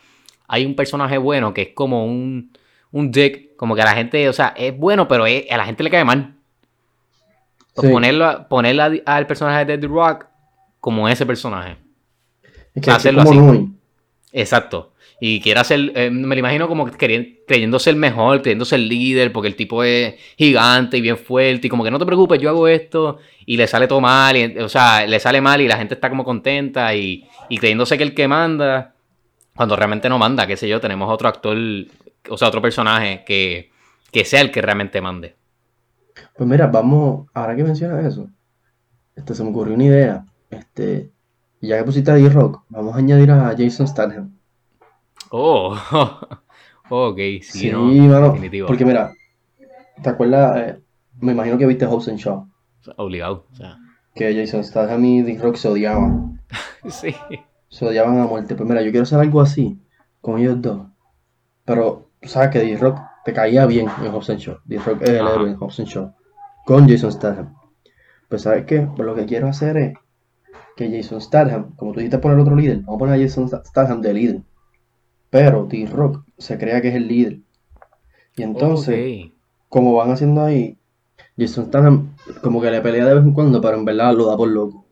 [0.50, 2.52] hay un personaje bueno que es como un,
[2.92, 5.66] un dick, como que a la gente, o sea, es bueno, pero es- a la
[5.66, 6.34] gente le cae mal.
[7.74, 7.94] Pues Sí.
[7.94, 8.46] ponerlo,
[9.06, 10.26] al personaje de The Rock
[10.80, 11.78] como ese personaje.
[12.76, 13.70] Es que hacerlo así.
[14.34, 14.94] Exacto.
[15.24, 19.48] Y quiere hacer, eh, me lo imagino como creyéndose el mejor, creyéndose el líder, porque
[19.50, 22.68] el tipo es gigante y bien fuerte, y como que no te preocupes, yo hago
[22.68, 25.94] esto, y le sale todo mal, y, o sea, le sale mal y la gente
[25.94, 28.96] está como contenta, y, y creyéndose que el que manda,
[29.56, 31.56] cuando realmente no manda, qué sé yo, tenemos otro actor,
[32.30, 33.72] o sea, otro personaje que,
[34.12, 35.36] que sea el que realmente mande.
[36.36, 38.30] Pues mira, vamos, ahora que mencionas eso,
[39.16, 40.26] este, se me ocurrió una idea.
[40.50, 41.12] Este,
[41.62, 44.38] ya que pusiste a D-Rock, vamos a añadir a Jason Statham.
[45.30, 45.78] Oh,
[46.90, 49.14] ok, sí, Sí, no, mano, definitivo, porque mira,
[50.02, 50.58] ¿te acuerdas?
[50.58, 50.80] Eh,
[51.22, 52.48] me imagino que viste Hobbs and Shaw,
[52.98, 53.78] obligado, o sea,
[54.16, 56.42] que Jason Statham y D-Rock se odiaban,
[56.90, 57.16] sí,
[57.70, 58.56] se odiaban a muerte.
[58.56, 59.80] Pues mira, yo quiero hacer algo así,
[60.20, 60.82] con ellos dos,
[61.64, 65.58] pero sabes que D-Rock te caía bien en Hobbs Shaw, D-Rock es el héroe en
[65.58, 66.14] Hobbs Shaw,
[66.66, 67.56] con Jason Statham.
[68.30, 69.98] Pues sabes qué, pues lo que quiero hacer es
[70.76, 73.50] que Jason Statham, como tú dijiste por el otro líder, vamos a poner a Jason
[73.50, 74.42] Statham de líder.
[75.30, 77.40] Pero D-Rock se crea que es el líder.
[78.36, 79.32] Y entonces,
[79.70, 80.78] como van haciendo ahí,
[81.38, 84.38] Jason Statham como que le pelea de vez en cuando, pero en verdad lo da
[84.38, 84.86] por loco.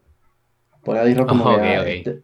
[0.84, 1.88] Pone a D-Rock como Ok, que ah, ok.
[1.88, 2.24] Este,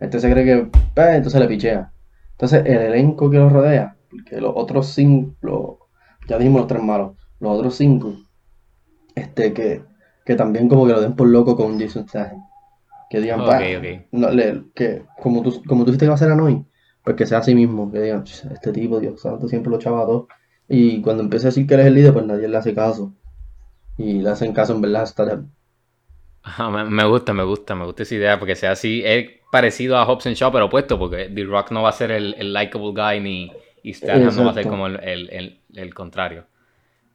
[0.00, 1.92] este se cree que, pues, entonces le pichea.
[2.32, 5.90] Entonces el elenco que lo rodea, porque los otros cinco,
[6.28, 8.14] ya dijimos los tres malos, los otros cinco,
[9.14, 9.84] este que,
[10.24, 12.42] que también como que lo den por loco con Jason Statham.
[13.10, 13.86] Que digan, Ok, "Bah, ok.
[14.12, 16.66] no, le- que como tú, como tú dijiste que va a ser Hanoi,
[17.04, 20.02] pues que sea así mismo, que digan, "Ch, este tipo, Dios santo, siempre lo echaba
[20.02, 20.26] a todos.
[20.68, 23.14] Y cuando empieza a decir que él es el líder, pues nadie le hace caso.
[23.98, 25.24] Y le hacen caso en verdad hasta
[26.42, 29.96] Ajá, me, me gusta, me gusta, me gusta esa idea porque sea así, es parecido
[29.98, 32.52] a Hobbs and Shaw, pero opuesto, porque The Rock no va a ser el, el
[32.52, 36.44] likable guy ni y Statham no va a ser como el, el- el- el contrario.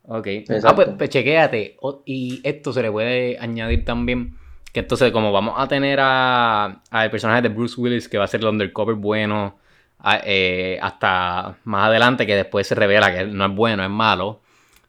[0.03, 0.27] Ok.
[0.65, 1.77] Ah, pues, pues chequéate.
[1.81, 4.35] O- y esto se le puede añadir también
[4.71, 8.27] que entonces como vamos a tener a, al personaje de Bruce Willis que va a
[8.27, 9.57] ser el undercover bueno
[9.99, 14.41] a- eh, hasta más adelante que después se revela que no es bueno, es malo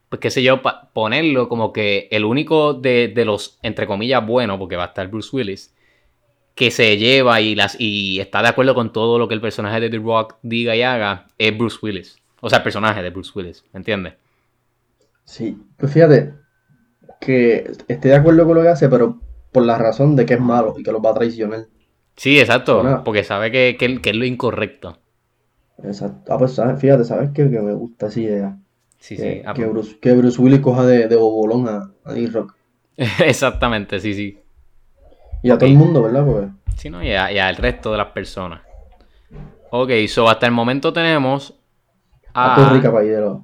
[0.09, 0.63] pues qué sé yo,
[0.93, 5.09] ponerlo como que el único de, de los, entre comillas, buenos, porque va a estar
[5.09, 5.75] Bruce Willis,
[6.57, 9.79] que se lleva y, las, y está de acuerdo con todo lo que el personaje
[9.79, 12.17] de The Rock diga y haga, es Bruce Willis.
[12.41, 14.15] O sea, el personaje de Bruce Willis, ¿me entiendes?
[15.25, 16.35] Sí, pues fíjate
[17.21, 19.21] que estoy de acuerdo con lo que hace, pero
[19.53, 21.67] por la razón de que es malo y que los va a traicionar.
[22.17, 24.99] Sí, exacto, porque sabe que, que, que es lo incorrecto.
[25.85, 26.33] Exacto.
[26.33, 26.81] Ah, pues ¿sabes?
[26.81, 27.51] fíjate, ¿sabes qué?
[27.51, 28.59] Que me gusta esa idea.
[28.99, 29.43] Sí, que, sí.
[29.45, 32.55] ah, que pues- Bruce, que Bruce Willis coja de, de bobolón a, a D-Rock.
[32.97, 34.39] Exactamente, sí, sí.
[35.47, 36.25] Y a todo el mundo, ¿verdad?
[36.25, 37.03] Porque Sí, ¿no?
[37.03, 38.61] Y, a- y al resto de las personas.
[39.71, 41.55] Ok, so hasta el momento tenemos
[42.35, 42.73] a a...
[42.73, 43.43] rica los.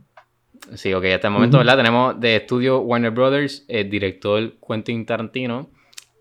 [0.74, 1.58] Sí, ok, hasta el momento.
[1.58, 1.76] ¿verdad?
[1.76, 5.68] Tenemos de estudio Warner Brothers, el director Quentin Tarantino.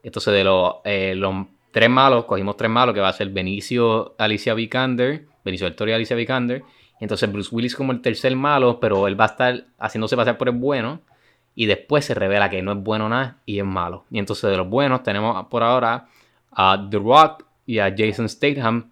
[0.04, 4.16] Entonces, de los, eh, los tres malos, cogimos tres malos, que va a ser Benicio,
[4.18, 6.64] Alicia Vikander, Benicio del Toro y Alicia Vikander.
[7.00, 10.50] Entonces Bruce Willis como el tercer malo, pero él va a estar haciéndose pasar por
[10.50, 11.02] el bueno.
[11.56, 14.06] Y después se revela que no es bueno nada y es malo.
[14.10, 16.08] Y entonces de los buenos tenemos por ahora
[16.52, 18.92] a The Rock y a Jason Statham,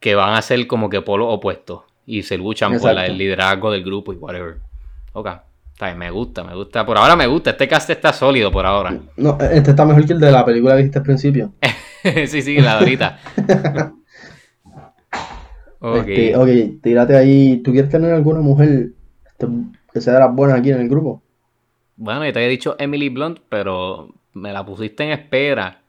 [0.00, 1.82] que van a ser como que polos opuestos.
[2.06, 4.56] Y se luchan por la- el liderazgo del grupo y whatever.
[5.12, 5.28] Ok.
[5.96, 6.84] Me gusta, me gusta.
[6.84, 7.50] Por ahora me gusta.
[7.50, 8.96] Este cast está sólido por ahora.
[9.16, 11.52] No, este está mejor que el de la película que viste al principio.
[12.26, 13.18] sí, sí, la de ahorita.
[15.80, 15.96] ok.
[16.08, 16.48] Este, ok,
[16.82, 17.58] tírate ahí.
[17.58, 18.90] ¿Tú quieres tener alguna mujer
[19.92, 21.22] que sea de las buenas aquí en el grupo?
[21.98, 25.82] Bueno, yo te había dicho Emily Blunt, pero me la pusiste en espera.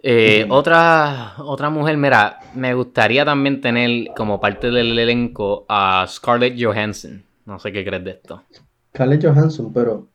[0.00, 6.56] Eh, otra, otra mujer, mira, me gustaría también tener como parte del elenco a Scarlett
[6.60, 7.24] Johansson.
[7.46, 8.42] No sé qué crees de esto.
[8.94, 10.06] Scarlett Johansson, pero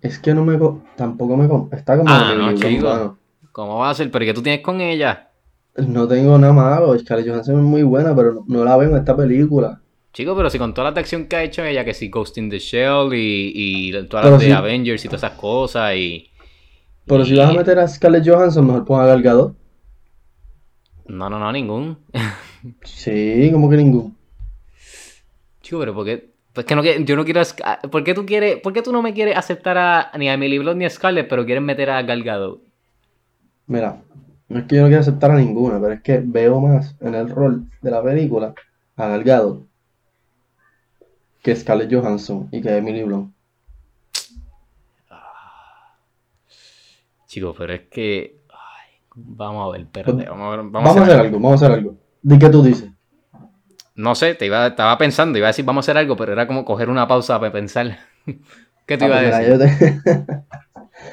[0.00, 3.18] es, que no me co- tampoco me está como Ah, no, chico.
[3.52, 4.10] ¿Cómo va a ser?
[4.10, 5.30] ¿Pero qué tú tienes con ella?
[5.76, 8.96] No tengo nada malo, Scarlett Johansson es muy buena, pero no, no la veo en
[8.96, 9.80] esta película.
[10.16, 12.38] Chico, pero si con todas las de acción que ha hecho ella, que si Ghost
[12.38, 14.50] in the Shell y, y todas Pero las de.
[14.54, 16.30] Avengers y todas esas cosas y...
[17.04, 19.54] Pero si vas a meter a Scarlett Johansson, mejor pon a Gal Gadot.
[21.08, 21.98] No, no, no, ningún.
[22.82, 24.16] Sí, como que ningún.
[25.60, 26.30] Chico, pero ¿por qué?
[26.54, 27.42] Pues que no, yo no quiero...
[27.62, 28.56] ah, ¿Por qué tú quieres...
[28.62, 31.28] ¿Por qué tú no me quieres aceptar a, ni a Emily Blunt ni a Scarlett,
[31.28, 32.62] pero quieres meter a Gal Gadot?
[33.66, 34.00] Mira,
[34.48, 37.14] no es que yo no quiera aceptar a ninguna, pero es que veo más en
[37.14, 38.54] el rol de la película
[38.96, 39.75] a Gal Gadot
[41.46, 43.32] que Scarlett Johansson y que Emily Blunt.
[47.28, 48.40] Chico, pero es que...
[48.50, 50.12] ay, vamos a ver, espérate.
[50.12, 50.58] Pues, Vamos a ver.
[50.58, 51.96] Vamos, Vamos a hacer algo, vamos a hacer algo.
[52.22, 52.90] ¿De qué tú dices?
[53.94, 56.46] No sé, te iba, estaba pensando, iba a decir vamos a hacer algo, pero era
[56.48, 57.96] como coger una pausa para pensar.
[58.86, 59.52] ¿Qué te Ah, iba a pues decir?
[59.54, 60.42] mira, yo te...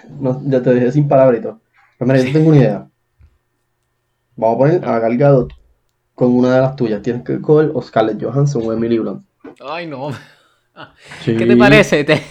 [0.19, 1.57] no, ya te dejé sin palabritos.
[1.99, 2.89] Pero mira, yo tengo una idea.
[4.35, 5.53] Vamos a poner a Gal Gadot
[6.15, 7.01] con una de las tuyas.
[7.03, 9.23] Tienes que coger o Scarlett Johansson o Emily Blunt.
[9.59, 10.11] Ay, no.
[11.21, 11.37] Sí.
[11.37, 12.03] ¿Qué te parece?
[12.03, 12.23] Te-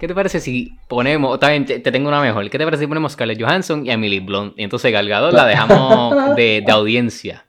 [0.00, 2.86] ¿Qué te parece si ponemos, también te, te tengo una mejor, ¿qué te parece si
[2.88, 4.58] ponemos Scarlett Johansson y Emily Blunt?
[4.58, 7.46] Y entonces Gal Gadot la dejamos de, de audiencia.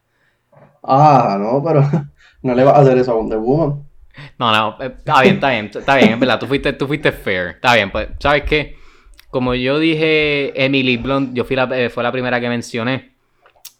[0.84, 1.82] Ah, no, pero
[2.44, 3.84] no le vas a hacer eso a Wonder Woman.
[4.38, 7.12] No, no, eh, está bien, está bien, está bien, es verdad, tú fuiste, tú fuiste
[7.12, 7.48] fair.
[7.56, 8.78] Está bien, pues, ¿sabes qué?
[9.32, 13.16] Como yo dije Emily Blunt, yo fui la, eh, fue la primera que mencioné,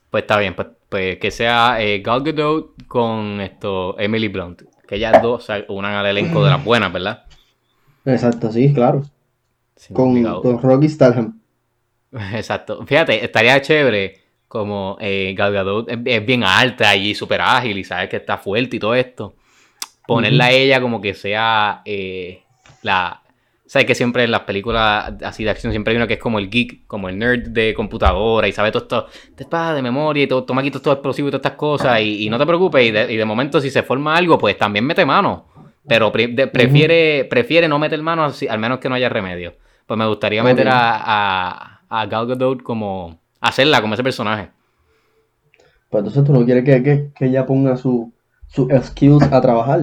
[0.10, 4.64] pues está bien, pues, pues que sea eh, Gal Gadot con esto, Emily Blunt.
[4.88, 7.26] Que ellas dos se unan al elenco de las buenas, ¿verdad?
[8.06, 9.04] Exacto, sí, claro.
[9.88, 10.42] Con, complicado.
[10.42, 11.40] con Rocky Stalham.
[12.34, 12.86] Exacto.
[12.86, 17.84] Fíjate, estaría chévere como eh, Gal Gadot es, es bien alta y súper ágil y
[17.84, 19.36] sabes que está fuerte y todo esto.
[20.08, 22.44] Ponerla a ella como que sea eh,
[22.84, 23.22] la...
[23.68, 26.38] Sabes que siempre en las películas así de acción siempre hay uno que es como
[26.38, 30.24] el geek, como el nerd de computadora y sabe todo esto, te espada de memoria
[30.24, 32.46] y todo, toma aquí todo esto explosivo y todas estas cosas y, y no te
[32.46, 35.48] preocupes y de, y de momento si se forma algo pues también mete mano.
[35.88, 39.54] Pero pre- de- prefiere, prefiere no meter mano así, al menos que no haya remedio.
[39.86, 43.20] Pues me gustaría meter a, a, a Gal Gadot como...
[43.42, 44.50] Hacerla como ese personaje.
[45.90, 48.12] Pues entonces tú no quieres que, que, que ella ponga su,
[48.48, 49.82] sus skills a trabajar.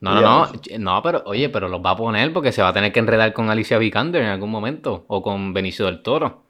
[0.00, 0.52] No, no, no.
[0.78, 3.32] No, pero oye, pero los va a poner porque se va a tener que enredar
[3.32, 5.04] con Alicia Vikander en algún momento.
[5.08, 6.42] O con Benicio del Toro.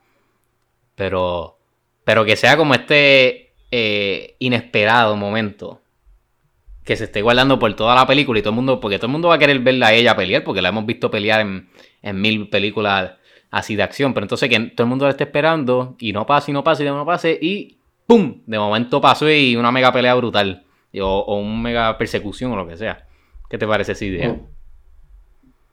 [0.94, 1.56] Pero.
[2.04, 5.80] Pero que sea como este eh, inesperado momento.
[6.84, 8.80] Que se esté guardando por toda la película y todo el mundo.
[8.80, 10.44] Porque todo el mundo va a querer verla a ella pelear.
[10.44, 11.70] Porque la hemos visto pelear en,
[12.02, 13.12] en mil películas
[13.50, 14.12] así de acción.
[14.12, 15.96] Pero entonces que todo el mundo la esté esperando.
[15.98, 17.38] Y no pase, y no pase, y no pase.
[17.40, 18.42] Y ¡pum!
[18.46, 20.64] De momento pasó y una mega pelea brutal.
[21.00, 23.07] O, o una mega persecución o lo que sea.
[23.48, 24.36] ¿Qué te parece esa idea?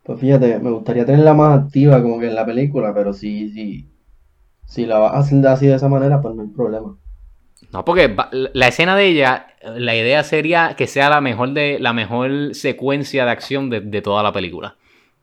[0.04, 3.88] Pues fíjate, me gustaría tenerla más activa como que en la película, pero si, si,
[4.66, 6.96] si la vas a hacer así de esa manera, pues no hay problema.
[7.72, 11.94] No, porque la escena de ella, la idea sería que sea la mejor de la
[11.94, 14.76] mejor secuencia de acción de, de toda la película.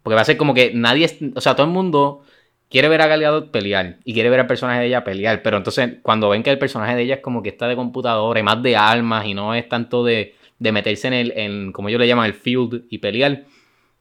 [0.02, 2.22] Porque va a ser como que nadie, o sea, todo el mundo
[2.68, 5.58] quiere ver a Gal Gadot pelear y quiere ver al personaje de ella pelear, pero
[5.58, 8.42] entonces cuando ven que el personaje de ella es como que está de computadora y
[8.42, 12.00] más de armas y no es tanto de, de meterse en el, en, como ellos
[12.00, 13.42] le llaman, el field y pelear,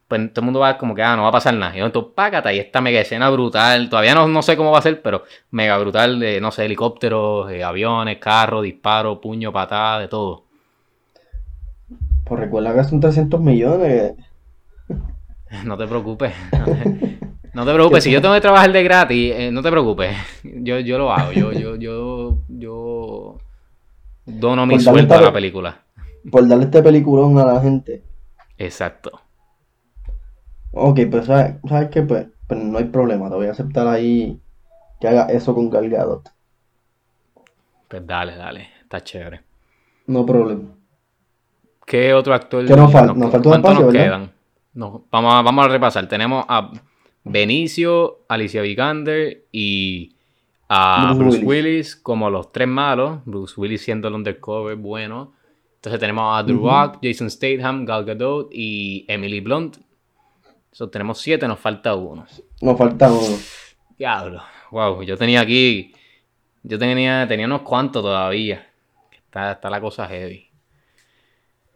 [0.08, 1.76] pues todo el mundo va como que, ah, no va a pasar nada.
[1.76, 4.84] Y entonces, págata, y esta mega escena brutal, todavía no, no sé cómo va a
[4.84, 10.08] ser, pero mega brutal de, no sé, helicópteros, eh, aviones, carros, disparos, puño, patada, de
[10.08, 10.46] todo.
[12.26, 14.14] Pues recuerda que son 300 millones.
[15.66, 16.32] No te preocupes.
[17.54, 18.06] No te, preocupes.
[18.06, 20.16] Si yo tengo que trabajar de gratis, eh, no te preocupes.
[20.44, 21.34] Yo, yo lo hago.
[21.34, 23.38] Yo, yo, yo, yo
[24.26, 25.82] dono mi darle sueldo a la película.
[26.30, 28.04] Por darle este peliculón a la gente.
[28.58, 29.22] Exacto.
[30.72, 32.02] Ok, pues sabes, ¿sabes qué?
[32.04, 34.40] Pues, pues no hay problema, te voy a aceptar ahí
[35.00, 36.30] que haga eso con Gal Gadot.
[37.88, 38.70] Pues dale, dale.
[38.84, 39.42] Está chévere.
[40.08, 40.70] No problema.
[41.86, 42.66] ¿Qué otro actor?
[42.66, 43.14] ¿Qué nos falta?
[43.14, 44.32] Nos falta un ¿Cuántos espacio, nos quedan?
[44.74, 46.08] No, vamos, a, vamos a repasar.
[46.08, 46.72] Tenemos a
[47.24, 50.16] Benicio, Alicia Vikander y
[50.70, 51.48] a Bruce Bruce, Willis.
[51.48, 51.96] Willis.
[51.98, 53.20] como los tres malos.
[53.26, 55.34] Bruce Willis siendo el undercover bueno.
[55.82, 56.68] Entonces tenemos a Ujú.
[56.68, 59.78] Rock, Jason Statham, Gal Gadot y Emily Blunt.
[60.72, 62.26] Eso tenemos siete, nos falta uno.
[62.62, 63.36] Nos falta uno.
[63.98, 64.42] Diablo.
[64.70, 65.92] Wow, yo tenía aquí.
[66.64, 68.66] Yo tenía, tenía unos cuantos todavía.
[69.26, 70.48] Está, está la cosa heavy.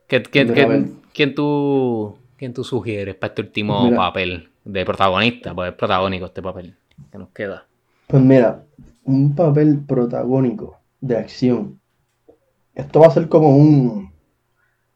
[0.07, 0.85] ¿Qué, qué- Mira, qué- a ver.
[1.13, 3.97] quién, tú, ¿Quién tú sugieres para este último Mira.
[3.97, 5.53] papel de protagonista?
[5.55, 6.75] Pues es protagónico este papel.
[7.11, 7.65] que nos queda?
[8.07, 8.63] Pues mira,
[9.03, 11.79] un papel protagónico de acción.
[12.75, 14.13] Esto va a ser como un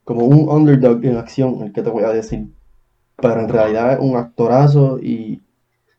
[0.03, 2.47] como un underdog en acción, el que te voy a decir.
[3.17, 5.43] Pero en realidad es un actorazo y,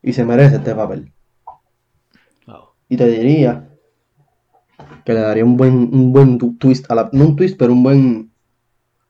[0.01, 1.13] y se merece este papel.
[2.45, 2.63] Wow.
[2.89, 3.69] Y te diría
[5.05, 7.83] que le daría un buen, un buen twist a la, no un twist, pero un
[7.83, 8.31] buen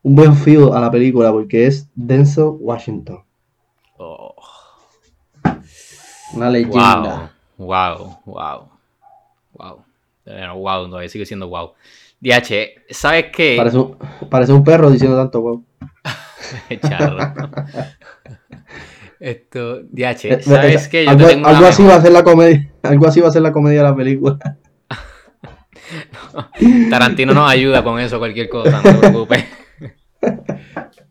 [0.04, 3.24] un buen feel a la película porque es Denzel Washington,
[3.98, 4.34] Oh,
[6.34, 7.32] una leyenda.
[7.58, 8.70] wow, wow, wow,
[9.54, 9.86] wow.
[10.26, 11.74] Bueno, wow, todavía sigue siendo wow.
[12.22, 13.56] DH, ¿sabes qué?
[13.58, 13.98] Parece un,
[14.30, 15.66] parece un perro diciendo tanto wow.
[16.88, 17.18] Charro.
[19.20, 21.06] Esto, DH, Eh, ¿sabes eh, qué?
[21.06, 23.30] Yo algo, te tengo algo una así va a ser la comedia, algo así va
[23.30, 24.38] a ser la comedia de la película.
[26.90, 29.46] Tarantino nos ayuda con eso, cualquier cosa, no te preocupes.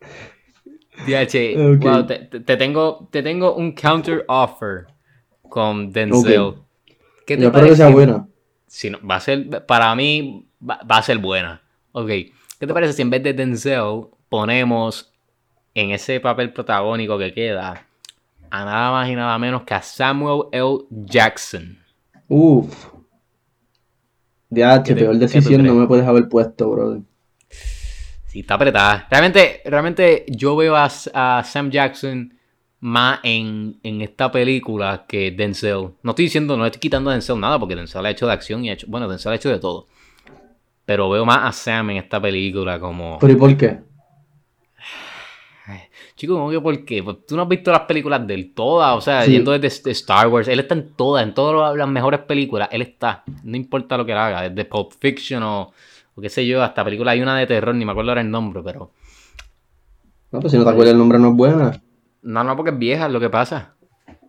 [1.07, 4.87] DH, wow, te, te- te tengo, te tengo un counter offer
[5.49, 6.55] con Denzel.
[7.27, 8.27] ¿Qué te Yo espero que sea buena.
[8.71, 11.61] Si no, va a ser, para mí, va, va a ser buena.
[11.91, 15.13] Ok, ¿qué te parece si en vez de Denzel ponemos
[15.75, 17.85] en ese papel protagónico que queda
[18.49, 20.79] a nada más y nada menos que a Samuel L.
[20.89, 21.79] Jackson?
[22.29, 22.87] Uf,
[24.55, 27.01] ¿Qué te- peor decisión no me puedes haber puesto, brother.
[28.29, 29.09] Sí, está apretada.
[29.11, 32.33] Realmente, realmente yo veo a, a Sam Jackson
[32.81, 35.91] más en, en esta película que Denzel.
[36.03, 38.65] No estoy diciendo, no estoy quitando a Denzel nada, porque Denzel ha hecho de acción
[38.65, 39.87] y ha hecho, bueno, Denzel ha hecho de todo.
[40.85, 43.19] Pero veo más a Sam en esta película como...
[43.21, 43.79] ¿Pero y por qué?
[46.17, 47.03] Chico, ¿cómo que por qué?
[47.03, 49.33] Pues tú no has visto las películas de él todas, o sea, Sí.
[49.33, 52.83] yendo desde de Star Wars, él está en todas, en todas las mejores películas, él
[52.83, 55.73] está, no importa lo que él haga, desde Pulp Fiction o,
[56.15, 58.31] o qué sé yo, hasta película hay una de terror, ni me acuerdo ahora el
[58.31, 58.91] nombre, pero...
[60.31, 61.81] No, pues si no te acuerdas el nombre no es buena.
[62.23, 63.75] No, no, porque es vieja, es lo que pasa.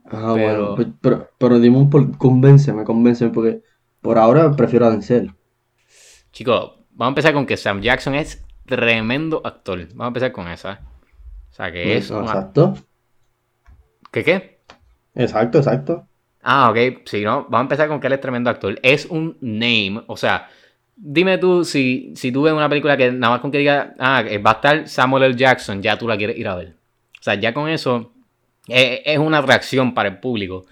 [0.06, 0.76] Ah, Pero- bueno.
[0.76, 2.18] pues- pero, pero dime un por...
[2.18, 3.62] Convénceme, convénceme, porque
[4.02, 5.34] por ahora prefiero a Denzel.
[6.32, 9.80] Chicos, vamos a empezar con que Sam Jackson es tremendo actor.
[9.90, 10.82] Vamos a empezar con esa.
[11.50, 12.10] O sea, que es...
[12.12, 12.76] No, exacto.
[14.12, 14.62] ¿Qué qué?
[15.16, 16.08] Exacto, exacto.
[16.42, 16.78] Ah, ok.
[17.06, 17.44] Sí, no.
[17.44, 18.80] Vamos a empezar con que él es tremendo actor.
[18.82, 20.04] Es un name.
[20.08, 20.48] O sea,
[20.96, 24.24] dime tú si, si tú ves una película que nada más con que diga, ah,
[24.46, 25.36] va a estar Samuel L.
[25.36, 26.76] Jackson, ya tú la quieres ir a ver.
[27.22, 28.12] O sea, ya con eso
[28.68, 30.66] eh, es una atracción para el público.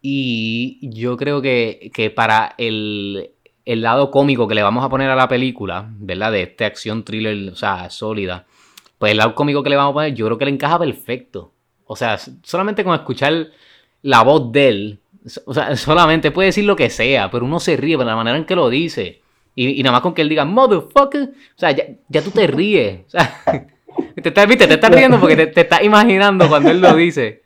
[0.00, 3.32] Y yo creo que, que para el,
[3.64, 6.32] el lado cómico que le vamos a poner a la película, ¿verdad?
[6.32, 8.46] De esta acción thriller, o sea, sólida.
[8.96, 11.52] Pues el lado cómico que le vamos a poner, yo creo que le encaja perfecto.
[11.84, 13.48] O sea, solamente con escuchar
[14.02, 15.00] la voz de él,
[15.44, 18.38] o sea, solamente puede decir lo que sea, pero uno se ríe por la manera
[18.38, 19.20] en que lo dice.
[19.56, 23.00] Y, nada más con que él diga, motherfucker, o sea, ya, ya tú te ríes.
[23.06, 23.66] O sea,
[24.22, 27.42] te estás, viste, te estás riendo porque te, te estás imaginando cuando él lo dice.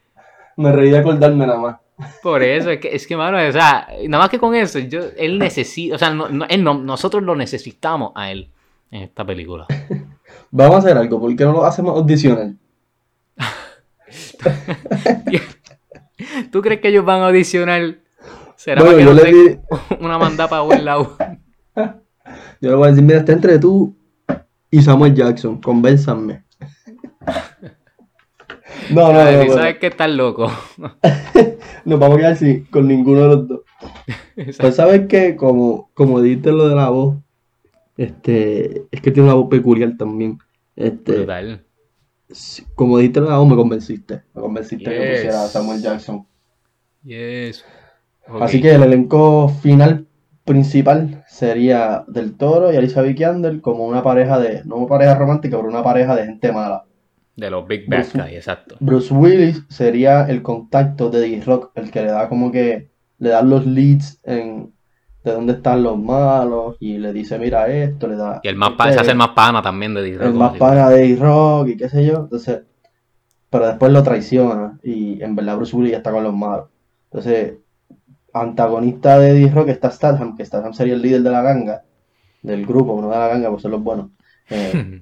[0.57, 1.76] Me reí de acordarme nada más.
[2.22, 5.00] Por eso, es que, es que, mano, o sea, nada más que con eso, yo,
[5.16, 8.48] él necesita, o sea, no- no- él no- nosotros lo necesitamos a él
[8.90, 9.66] en esta película.
[10.50, 12.57] Vamos a hacer algo, ¿por qué no lo hacemos audicional?
[16.50, 17.96] ¿Tú crees que ellos van a audicionar?
[18.57, 19.61] ¿Será Bueno, para que yo no le tenga
[19.98, 21.16] di- una manda para buen lado?
[22.61, 23.94] Yo le voy a decir, mira, está entre tú
[24.75, 26.43] y Samuel Jackson, convénzanme.
[28.91, 30.51] No, no, no, sabes que estás loco.
[31.85, 33.61] Nos vamos a quedar sin, con ninguno de los dos.
[34.59, 37.17] Pues sabes que como, como dijiste lo de la voz,
[37.97, 40.39] este, es que tiene una voz peculiar también.
[40.77, 41.65] Este, Brutal.
[42.75, 44.23] como dijiste lo de la voz, me convenciste.
[44.35, 45.11] Me convenciste que Yes.
[45.13, 46.27] pusiera a Samuel Jackson.
[47.05, 47.65] Yes.
[48.29, 48.43] Ok.
[48.43, 50.07] Así que el elenco final
[50.44, 55.57] principal sería Del Toro y Alicia Vikander como una pareja de, no una pareja romántica,
[55.57, 56.85] pero una pareja de gente mala.
[57.37, 58.76] De los Big Bad Bruce- exacto.
[58.80, 63.42] Bruce Willis sería el contacto de D-Rock, el que le da como que, le da
[63.42, 64.72] los leads en
[65.24, 68.40] de dónde están los malos y le dice, mira esto, le da...
[68.42, 70.59] Y el más pa- se hace el más pana también de D-Rock, el más así.
[70.59, 72.16] pana de D-Rock y qué sé yo.
[72.24, 72.61] Entonces,
[73.48, 76.68] pero después lo traiciona y en verdad Bruce Willis ya está con los malos.
[77.04, 77.54] Entonces,
[78.35, 81.83] antagonista de D-Rock está Statham, que Statham sería el líder de la ganga,
[82.42, 84.11] del grupo, no de la ganga, pues son los buenos.
[84.51, 85.01] Eh,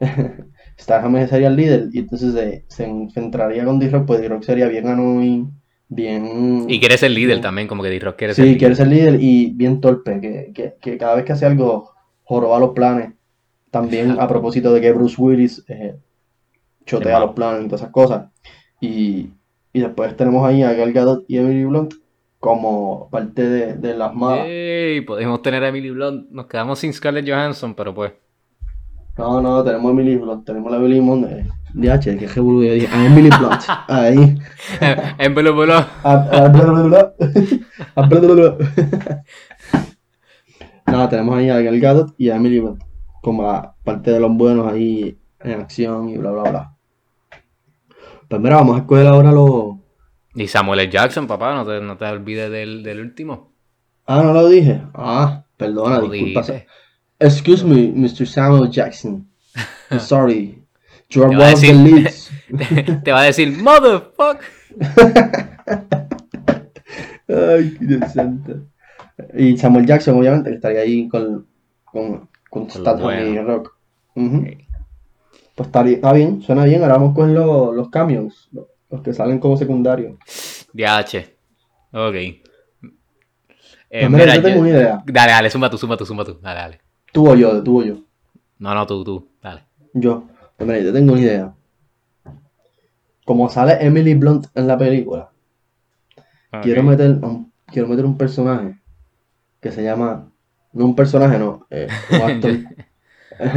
[0.78, 4.88] Statham sería el líder y entonces se, se enfrentaría con D-Rock, pues D-Rock sería bien
[4.88, 5.50] annoying,
[5.88, 6.66] bien...
[6.68, 8.58] Y quiere ser líder bien- también, como que D-Rock quiere ser Sí, líder.
[8.58, 11.90] quiere ser líder y bien torpe, que, que, que cada vez que hace algo
[12.24, 13.12] joroba los planes.
[13.70, 15.96] También a propósito de que Bruce Willis eh,
[16.86, 18.30] chotea los planes y todas esas cosas.
[18.80, 19.30] Y,
[19.72, 21.94] y después tenemos ahí a Gal Gadot y Emily Blunt
[22.44, 24.46] como parte de, de las malas.
[24.46, 26.28] Yay, podemos tener a Emily Blunt.
[26.30, 28.12] Nos quedamos sin Scarlett Johansson, pero pues.
[29.16, 30.98] No, no, tenemos a Emily Blunt, tenemos a Emily.
[30.98, 33.62] Eh, DH, que revolú, yo dije, a Emily Blunt.
[33.88, 34.38] Ahí.
[35.18, 35.72] en Belo Belo.
[36.02, 36.58] A-.
[40.86, 42.82] Nada, tenemos ahí a Gal Gadot y a Emily Blunt
[43.22, 46.76] como la parte de los buenos ahí en acción y bla, bla, bla.
[48.28, 49.76] Pues mira, vamos a escoger ahora los...
[50.34, 50.90] Y Samuel L.
[50.90, 53.52] Jackson, papá, no te, no te olvides del, del último.
[54.06, 54.82] Ah, no lo dije.
[54.94, 56.40] Ah, perdona, Lo disculpa.
[56.42, 56.66] dijiste.
[57.20, 58.26] Excuse me, Mr.
[58.26, 59.26] Samuel Jackson.
[59.90, 60.62] I'm sorry.
[61.10, 62.30] You are one of the leads.
[63.04, 64.40] Te va a decir, motherfuck.
[67.28, 68.56] Ay, qué decente.
[69.34, 71.46] Y Samuel Jackson, obviamente, que estaría ahí con,
[71.84, 73.44] con, con Con lo y bueno.
[73.44, 73.76] Rock.
[74.16, 74.38] Ujú.
[74.38, 74.48] Ok.
[75.54, 76.82] Pues estaría, está bien, suena bien.
[76.82, 80.16] Ahora vamos con los, los cameos, los, los que salen como secundarios.
[80.72, 81.16] DH.
[81.92, 82.14] Ok.
[82.14, 82.40] Eh,
[83.90, 85.02] Pues mira, yo tengo una idea.
[85.04, 86.38] Dale, dale, suma tú, suma tú, suma tú.
[86.40, 86.80] Dale, dale.
[87.12, 87.94] Tú o yo, tú o yo.
[88.58, 89.28] No, no, tú, tú.
[89.42, 89.64] Dale.
[89.92, 90.24] Yo.
[90.56, 91.54] Pues mira, yo tengo una idea.
[93.24, 95.30] Como sale Emily Blunt en la película,
[96.62, 98.78] quiero meter un, quiero meter un personaje
[99.60, 100.30] que se llama.
[100.72, 101.66] No un personaje, no.
[101.70, 102.50] eh, un actor.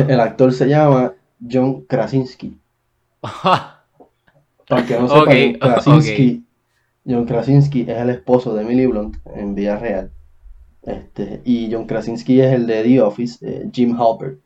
[0.07, 2.57] El actor se llama John Krasinski.
[4.67, 6.43] Para que no sepa, John Krasinski,
[7.07, 10.11] John Krasinski es el esposo de Emily Blunt en vida real.
[10.83, 14.39] Este, y John Krasinski es el de The Office, eh, Jim Halpert.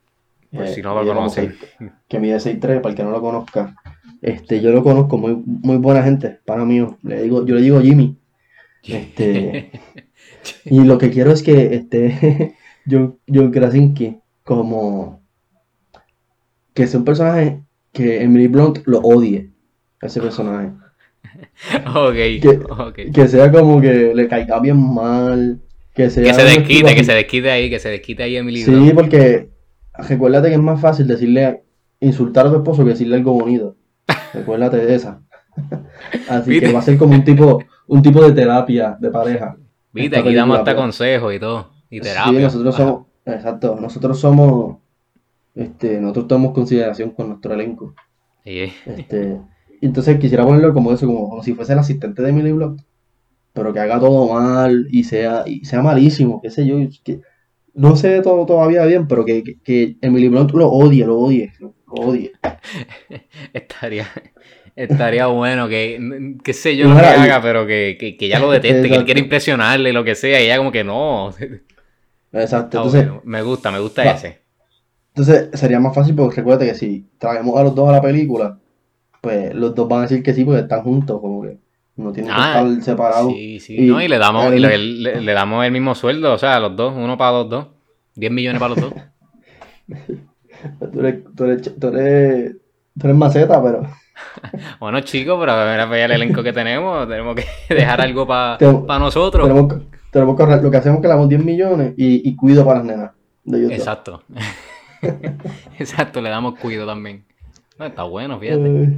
[0.52, 1.56] Pues eh, si no lo conocen.
[1.80, 3.76] seis- que mide 6'3", para el que no lo conozca.
[4.22, 6.86] Este, yo lo conozco, muy, muy buena gente, para mí.
[7.04, 8.18] Le digo, yo le digo Jimmy.
[8.84, 9.72] Este,
[10.66, 12.56] y lo que quiero es que este,
[12.90, 15.22] John, John Krasinski, como
[16.74, 19.51] que sea un personaje que Emily Blunt lo odie,
[20.02, 20.72] ese personaje.
[21.96, 22.96] ok, Que- ok.
[23.14, 25.60] Que sea como que le caiga bien mal,
[25.94, 28.92] que sea Que se desquite, que se desquite ahí, que se desquite ahí Emily Sí,
[28.96, 29.50] porque
[29.94, 31.64] recuérdate que es más fácil decirle,
[32.00, 33.76] insultar a tu esposo que decirle algo bonito.
[34.34, 35.22] Recuérdate de esa.
[36.30, 36.68] Así ¿Viste?
[36.68, 39.56] que va a ser como un tipo, un tipo de terapia de pareja.
[39.94, 40.82] Viste, aquí damos hasta pues.
[40.84, 41.70] consejos y todo.
[41.90, 42.40] Y Sí, terapia.
[42.40, 42.84] nosotros Ajá.
[42.86, 44.78] somos, exacto, nosotros somos,
[45.54, 47.94] este, nosotros tomamos consideración con nuestro elenco.
[48.46, 48.72] Sí.
[48.86, 49.38] Este,
[49.88, 52.82] entonces quisiera ponerlo como eso, como, como si fuese el asistente de Emily Blunt,
[53.54, 57.22] pero que haga todo mal y sea, y sea malísimo, qué sé yo, que
[57.74, 61.54] no sé todo todavía bien, pero que, que, que Emily Blunt lo odie, lo odie,
[61.60, 62.32] lo odie.
[63.54, 64.08] Estaría,
[64.76, 68.28] estaría bueno que, qué sé yo Y lo que y- haga, pero que, que, que
[68.28, 71.34] ya lo deteste, que él quiere impresionarle, lo que sea, y ella como que no.
[72.34, 73.08] Exacto, entonces.
[73.24, 74.12] Me gusta, me gusta Va.
[74.12, 74.42] ese.
[75.10, 78.60] entonces sería más fácil porque recuerda que si traemos a los dos a la película,
[79.22, 81.58] pues los dos van a decir que sí porque están juntos, como que
[81.98, 83.32] no tienen que Ah, estar separados.
[83.34, 86.34] Sí, sí, Y- no, y le damos, y le, le- le damos el mismo sueldo,
[86.34, 87.68] o sea, los dos, uno para los dos.
[88.16, 88.94] 10 millones para los dos.
[90.92, 92.56] Tú eres, tú eres, tú eres,
[93.00, 93.82] tú eres maceta, pero
[94.80, 98.86] Bueno, chicos, pero mira allá el elenco que tenemos, tenemos que dejar algo para Tenemos-
[99.00, 99.48] nosotros.
[99.48, 99.80] tenemos, que-
[100.12, 100.62] tenemos que ahorrar.
[100.64, 103.12] Lo que hacemos es que le damos 10 millones y, y cuido para las nenas
[103.44, 103.74] de.
[103.74, 104.22] Exacto.
[105.80, 107.24] Exacto, le damos cuido también.
[107.80, 108.98] No, está bueno, fíjate.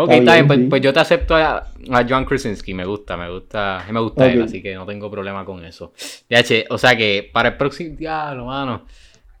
[0.00, 0.66] Ok, Está bien, pues, sí.
[0.66, 1.56] pues yo te acepto a,
[1.90, 5.44] a John Krasinski, me gusta, me gusta, me gusta él, así que no tengo problema
[5.44, 5.92] con eso.
[6.30, 8.84] Ya, che, o sea que para el próximo diablo, mano,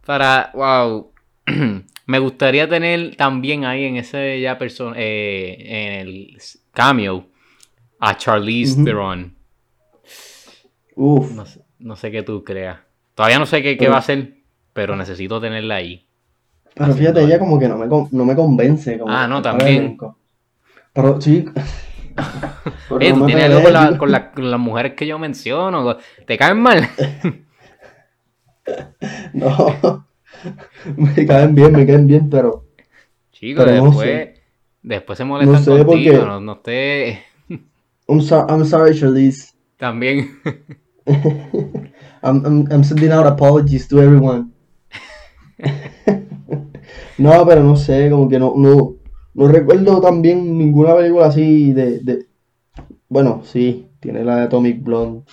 [0.04, 1.12] para, wow,
[2.06, 6.38] me gustaría tener también ahí en ese ya persona, eh, en el
[6.72, 7.26] cameo,
[8.00, 8.82] a Charlize.
[8.82, 9.36] Theron.
[10.96, 12.78] uf, No sé, no sé qué tú creas.
[13.14, 14.34] Todavía no sé qué, qué Pero- va a hacer,
[14.72, 16.04] pero necesito tenerla ahí.
[16.74, 18.98] pero fíjate, ella como que no me, no me convence.
[18.98, 19.96] Como Ah, no, también.
[20.92, 21.44] Pero sí.
[22.88, 25.06] pero Oye, no tú me tienes algo con, la- con la- con las mujeres que
[25.06, 26.88] yo menciono, ¿te caen mal?
[29.32, 30.06] No.
[30.96, 32.64] Me caen bien, me caen bien, pero.
[33.32, 34.34] Chicos, Pero no después, sé.
[34.82, 37.22] después se molestan No sé, contigo, porque- no, no esté
[38.08, 39.52] I'm, so- I'm sorry, Charlize.
[39.78, 40.38] también.
[42.22, 44.50] I'm, I'm, I'm sending out apologies to everyone.
[47.16, 48.96] no, pero no sé, como que no, no,
[49.38, 52.26] no recuerdo también ninguna película así de, de...
[53.08, 55.24] Bueno, sí, tiene la de Atomic Blonde,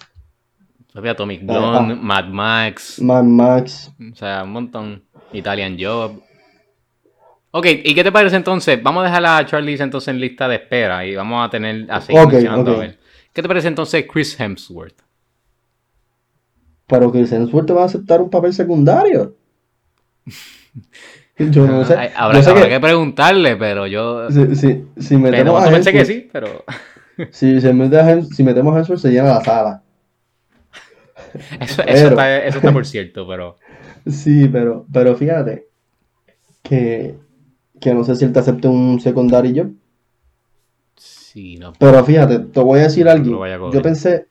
[0.93, 1.99] Atomic Ah, Blonde, ah.
[2.01, 3.91] Mad Max, Mad Max.
[4.11, 5.03] o sea, un montón.
[5.33, 6.21] Italian Job.
[7.51, 8.81] Ok, ¿y qué te parece entonces?
[8.81, 12.01] Vamos a dejar a Charlize entonces en lista de espera y vamos a tener a
[12.01, 12.77] seguir Ok, mencionando ok.
[12.77, 12.99] a ver.
[13.33, 15.01] ¿Qué te parece entonces Chris Hemsworth?
[16.87, 19.35] Pero que Hemsworth va a aceptar un papel secundario.
[21.37, 21.95] Yo no sé.
[21.95, 24.31] Ay, habrá, Yo sé habrá que que preguntarle, pero yo...
[24.31, 26.63] si, si, si metemos a yo pensé que sí, pero...
[27.31, 27.67] si, si
[28.31, 29.81] si metemos se llena la sala.
[31.59, 33.57] Eso, eso, está, eso está por cierto, pero...
[34.07, 35.67] Sí, pero, pero fíjate
[36.61, 37.15] que,
[37.81, 39.73] que no sé si él te acepte un secundario job.
[40.95, 41.73] Sí, no.
[41.79, 43.71] Pero fíjate, te voy a decir algo.
[43.71, 44.27] Yo pensé,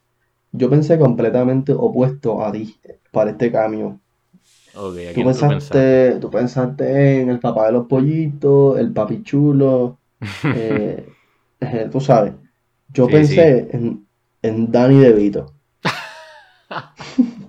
[0.52, 2.76] yo pensé completamente opuesto a ti
[3.10, 3.98] para este cambio.
[4.76, 6.16] Ok, ¿a Tú pensaste?
[6.20, 9.98] tú pensaste en el papá de los pollitos, el papi chulo,
[10.50, 11.08] eh,
[11.60, 12.32] eh, tú sabes.
[12.88, 14.06] Yo Sí, pensé en,
[14.42, 15.52] en Danny DeVito.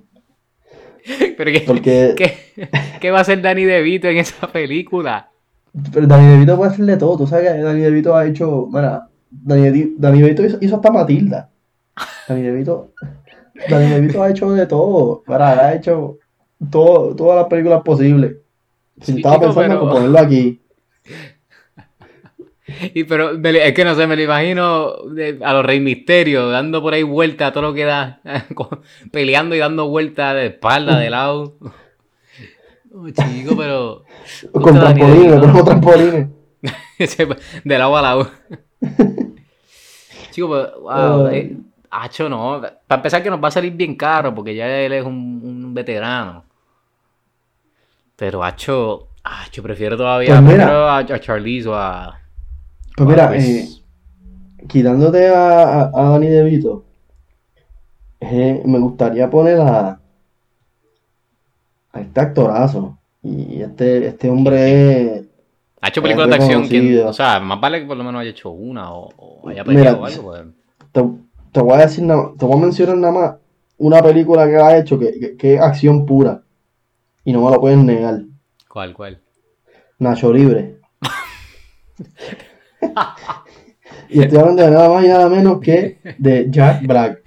[1.38, 2.38] Pero ¿qué, Porque qué,
[2.99, 5.30] qué va a hacer Danny DeVito en esa película?
[5.93, 7.17] pero Danny DeVito puede hacerle todo.
[7.17, 8.67] Tú sabes que Danny DeVito ha hecho.
[8.71, 11.49] Mira, Danny, Danny DeVito hizo, hizo hasta Matilda.
[12.28, 12.93] Danny DeVito,
[13.67, 15.23] Danny DeVito ha hecho de todo.
[15.28, 16.17] Mira, ha hecho
[16.70, 18.38] todo, todas las películas posibles.
[19.01, 20.61] Si Sí, estaba pensando pero- en ponerlo aquí.
[22.95, 24.88] Y pero es que no sé, me lo imagino
[25.43, 28.22] a los Rey Misterio dando por ahí vueltas a todo lo que da,
[28.55, 31.55] con- peleando y dando vueltas de espalda, de lado.
[32.91, 34.03] No, chico, pero.
[34.51, 36.28] Con trampolines, ponemos trampolines.
[37.63, 38.32] De lado a lado.
[40.32, 41.57] Chico, pues, wow, eh,
[41.91, 42.61] Hacho, no.
[42.88, 45.13] Para empezar, que nos va a salir bien caro porque ya él es un,
[45.43, 46.43] un veterano.
[48.16, 50.95] Pero, Hacho, Hacho, prefiero todavía Pues mira.
[50.95, 52.20] a, a Charlize o a.
[52.95, 53.68] Pues o mira, eh,
[54.68, 56.86] quitándote a, a, a Danny DeVito,
[58.22, 59.99] eh, me gustaría poner a,
[61.91, 62.97] a este actorazo.
[63.22, 65.24] Y este, este hombre es,
[65.82, 67.09] Ha hecho películas de acción, ¿quién- reconocido.
[67.09, 70.05] o sea, más vale que por lo menos haya hecho una o, o haya peleado
[70.05, 70.24] algo.
[70.24, 70.43] pues.
[70.91, 71.03] te,
[71.51, 72.05] te voy a decir
[72.38, 73.36] te voy a mencionar nada más
[73.78, 76.41] una película que ha hecho que, que- que es acción pura.
[77.26, 78.21] Y no me lo pueden negar.
[78.69, 79.19] ¿Cuál, cuál?
[79.97, 80.80] Nacho Libre.
[84.09, 87.23] y estoy hablando de nada más y nada menos que de Jack Black.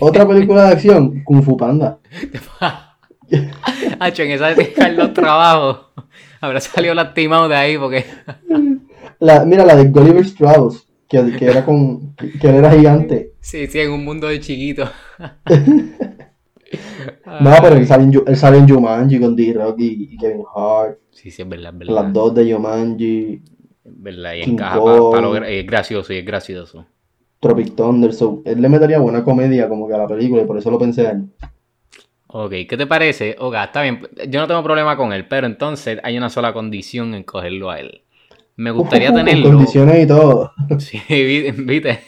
[0.00, 1.98] Otra película de acción, Kung Fu Panda.
[3.98, 5.86] Hacho, en esa de dejar los trabajos.
[6.42, 8.04] Habrá salido lastimado de ahí porque.
[9.20, 13.32] La, mira, la de Gulliver's Travels, que, que era con que, que él era gigante.
[13.40, 14.90] Sí, sí, en un mundo de chiquito.
[17.40, 20.98] No, pero él sale en, él sale en Jumanji con D-Rock y, y Kevin Hart.
[21.12, 21.94] Sí, sí, es verdad, es verdad.
[22.04, 23.42] Las dos de Jumanji,
[23.84, 26.86] Es verdad, y encaja para lo es gracioso y es gracioso.
[27.40, 28.12] Tropic Thunder.
[28.12, 30.78] So, él le metería buena comedia como que a la película y por eso lo
[30.78, 31.24] pensé a él.
[32.32, 33.34] Ok, ¿qué te parece?
[33.40, 37.14] Oga, está bien, yo no tengo problema con él, pero entonces hay una sola condición
[37.14, 38.02] en cogerlo a él.
[38.56, 39.50] Me gustaría tenerlo.
[39.50, 40.52] condiciones y todo.
[40.78, 42.00] Sí, vi- viste.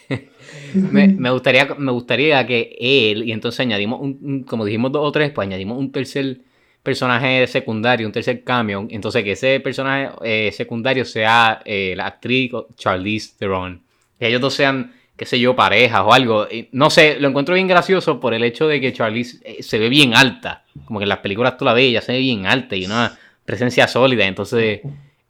[0.90, 5.12] Me, me gustaría, me gustaría que él, y entonces añadimos, un, como dijimos dos o
[5.12, 6.38] tres, pues añadimos un tercer
[6.82, 8.86] personaje secundario, un tercer cambio.
[8.90, 13.82] Entonces que ese personaje eh, secundario sea eh, la actriz Charlize Theron.
[14.18, 16.46] Que ellos dos sean, qué sé yo, parejas o algo.
[16.72, 19.88] No sé, lo encuentro bien gracioso por el hecho de que Charlize eh, se ve
[19.88, 20.64] bien alta.
[20.84, 23.18] Como que en las películas tú la ves, ella se ve bien alta y una
[23.44, 24.26] presencia sólida.
[24.26, 24.80] Entonces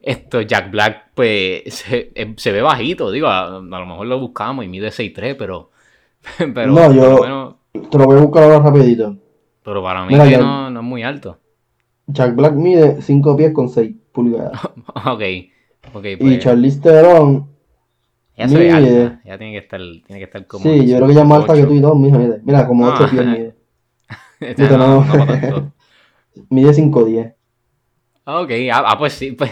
[0.03, 4.19] esto, Jack Black, pues, se, eh, se ve bajito, digo, a, a lo mejor lo
[4.21, 5.71] buscamos y mide 6'3", pero,
[6.55, 7.55] pero, No, yo- menos-
[7.91, 9.17] Te lo voy a buscar ahora rapidito.
[9.65, 11.39] pero para mí Mira, ya- no, no es muy alto.
[12.07, 14.61] Jack Black mide 5 pies con 6 pulgadas.
[15.07, 15.23] ok,
[15.95, 17.49] ok, Y pues, Charlize Theron,
[18.37, 20.65] ella se ve mide- alta, ella tiene que estar, tiene que estar como...
[20.65, 22.19] sí, yo creo que ella es más alta que tú y dos, mijo.
[22.19, 22.39] mira.
[22.43, 23.09] Mira, como 8 Ah.
[23.11, 23.55] pies mide.
[24.71, 25.05] No, no.
[25.05, 25.73] no.
[26.51, 27.35] Mide 5'10.
[28.25, 29.51] Ok, ah, ah, pues sí, pues,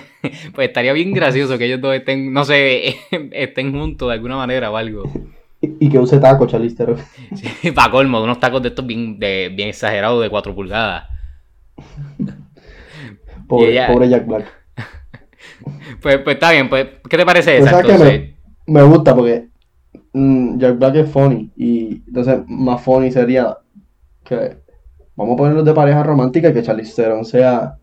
[0.55, 2.97] pues estaría bien gracioso que ellos dos estén, no sé,
[3.33, 5.03] estén juntos de alguna manera o algo.
[5.61, 6.97] Y, y que use taco, Charlize Theron.
[7.35, 11.05] Sí, para colmo, unos tacos de estos bien, de, bien exagerados de 4 pulgadas.
[13.49, 14.47] Pobre, Y ella- pobre Jack Black.
[16.01, 17.81] Pues, pues está bien, pues, ¿qué te parece Pero esa?
[17.81, 18.31] Entonces,
[18.66, 19.49] Me gusta porque
[20.12, 21.51] mm, Jack Black es funny.
[21.57, 23.59] Y entonces más funny sería
[24.25, 24.57] que
[25.16, 27.77] vamos a ponerlos de pareja romántica y que Charlize Theron sea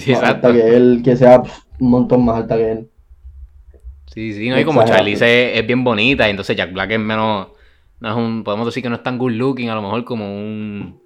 [0.00, 0.48] sí, exacto.
[0.48, 2.90] alta que él, que sea pff, un montón más alta que él.
[4.06, 4.84] Sí, sí, no, y como.
[4.84, 7.48] Charlize es, es bien bonita, y entonces Jack Black es menos,
[8.00, 10.26] no es un, podemos decir que no es tan good looking, a lo mejor como
[10.36, 11.00] un,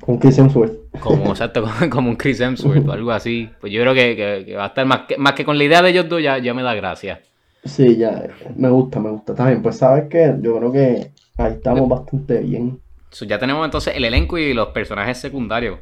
[0.00, 0.72] Con Chris Hemsworth.
[1.00, 3.48] como, exacto, como, como un Chris Hemsworth o algo así.
[3.60, 5.64] Pues yo creo que, que- que va a estar más que, más que con la
[5.64, 7.22] idea de ellos dos ya, ya me da gracia.
[7.64, 9.34] Sí, ya, me gusta, me gusta.
[9.34, 12.80] También, pues sabes que yo creo que ahí estamos bastante bien.
[13.10, 15.78] So, ya tenemos entonces el elenco y los personajes secundarios,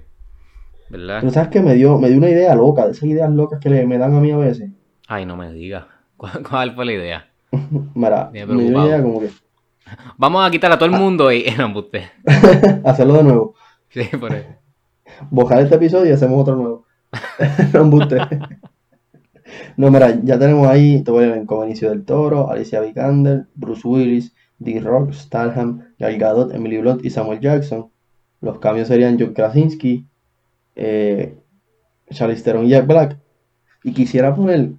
[0.91, 1.18] ¿verdad?
[1.20, 3.70] Pero sabes que me dio, me dio una idea loca, de esas ideas locas que
[3.70, 4.70] le, me dan a mí a veces.
[5.07, 5.84] Ay, no me digas.
[6.16, 7.26] ¿Cuál, cuál fue la idea?
[7.95, 9.30] Mira, me dio una idea como que
[10.16, 11.47] Vamos a quitar a todo el mundo y...
[11.57, 12.11] No, embuste.
[12.84, 13.55] hacerlo de nuevo.
[13.88, 14.49] Sí, por eso.
[15.30, 16.86] Bojar este episodio y hacemos otro nuevo.
[17.72, 18.18] embuste.
[19.76, 21.61] No, mira, ya tenemos ahí todo el elenco.
[21.61, 27.41] Benicio del Toro, Alicia Vikander, Bruce Willis, D-Rock, Starham, Gal Gadot, Emily Blunt y Samuel
[27.41, 27.91] Jackson.
[28.41, 30.07] Los cambios serían John Krasinski,
[30.76, 31.38] eh,
[32.10, 33.18] Charlize Theron y Jack Black.
[33.82, 34.72] Y quisiera poner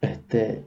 [0.00, 0.66] este,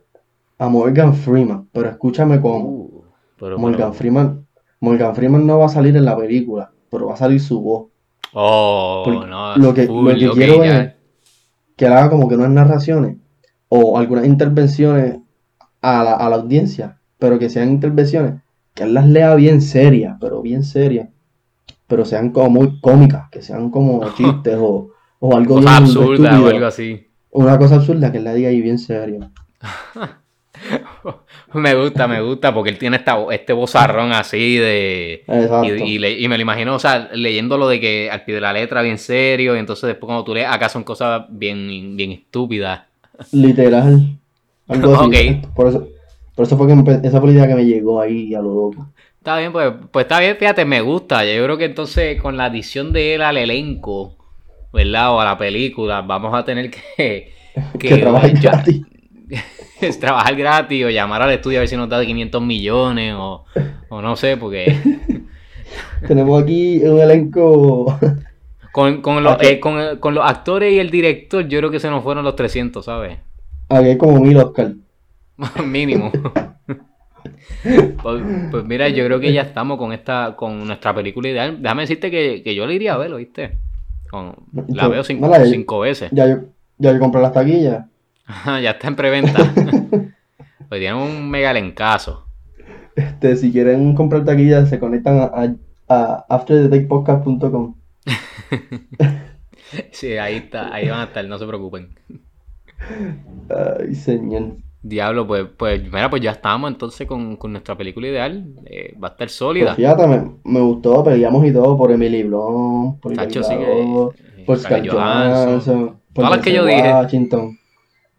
[0.58, 2.70] a Morgan Freeman, pero escúchame cómo.
[2.70, 3.04] Uh,
[3.40, 4.48] pero, Morgan Freeman,
[4.80, 7.88] Morgan Freeman no va a salir en la película, pero va a salir su voz.
[8.34, 9.56] Oh, Porque no.
[9.58, 10.82] lo que, full, lo que quiero ya.
[10.82, 10.94] es
[11.76, 13.18] que él haga como que unas narraciones
[13.70, 15.20] o algunas intervenciones
[15.82, 18.42] a la, a la audiencia, pero que sean intervenciones
[18.78, 21.10] que él las lea bien serias, pero bien serias,
[21.88, 26.40] pero sean como muy cómicas, que sean como chistes o, o algo Cosas bien absurdas
[26.40, 27.08] o algo así.
[27.32, 29.30] Una cosa absurda que él la diga ahí bien seria.
[31.54, 35.24] Me gusta, me gusta, porque él tiene esta, este vozarrón así de...
[35.64, 38.42] Y, y le- y me lo imagino, o sea, leyéndolo de que al pie de
[38.42, 42.12] la letra bien serio, y entonces después cuando tú lees, acá son cosas bien, bien
[42.12, 42.82] estúpidas.
[43.32, 44.18] Literal.
[44.68, 45.06] Algo así.
[45.44, 45.54] Ok.
[45.56, 45.88] Por eso,
[46.36, 48.88] por eso fue que esa fue la idea que me llegó ahí a lo loco.
[49.28, 51.26] Está bien, pues, pues está bien, fíjate, me gusta.
[51.26, 54.16] Yo creo que entonces con la adición de él al elenco,
[54.72, 55.12] ¿verdad?
[55.14, 57.34] O a la película, vamos a tener que...
[57.78, 58.84] Que, trabaje ya- gratis.
[59.82, 63.44] es trabajar gratis o llamar al estudio a ver si nos da 500 millones o,
[63.90, 64.74] o no sé, porque
[66.08, 68.00] Tenemos aquí un elenco.
[68.72, 71.90] con, con, los, eh, con, con los actores y el director yo creo que se
[71.90, 73.18] nos fueron los 300, ¿sabes?
[73.68, 74.72] Aquí hay como mil Oscar.
[75.66, 76.14] Mínimo.
[78.02, 81.62] Pues, pues mira, yo creo que ya estamos con esta, con nuestra película ideal.
[81.62, 83.58] Déjame decirte que, que yo la iría a ver, ¿oíste?
[84.10, 86.10] Con- la Yo- veo cinco, no la- cinco veces.
[86.12, 86.38] Ya yo,
[86.78, 87.86] ya yo compré las taquillas.
[88.46, 89.34] ya está en preventa.
[90.70, 92.26] pues tienen un mega lencazo.
[92.96, 95.56] Este, si quieren comprar taquillas, se conectan a, a,
[95.90, 97.76] a afterthetakepodcast.com.
[99.92, 101.90] Sí, ahí está, ahí van a estar, no se preocupen.
[103.50, 104.56] Ay, señor.
[104.88, 108.46] Diablo, pues, pues, mira, pues ya estamos entonces con, con nuestra película ideal.
[108.66, 109.76] Eh, va a estar Pues sólida.
[109.76, 114.58] fíjate, me, me gustó, peleamos y todo por Emily Blunt, por Tacho, sí que- por
[114.58, 116.82] Scarlett Johansson, por Todas las que yo dije.
[116.94, 117.58] Washington.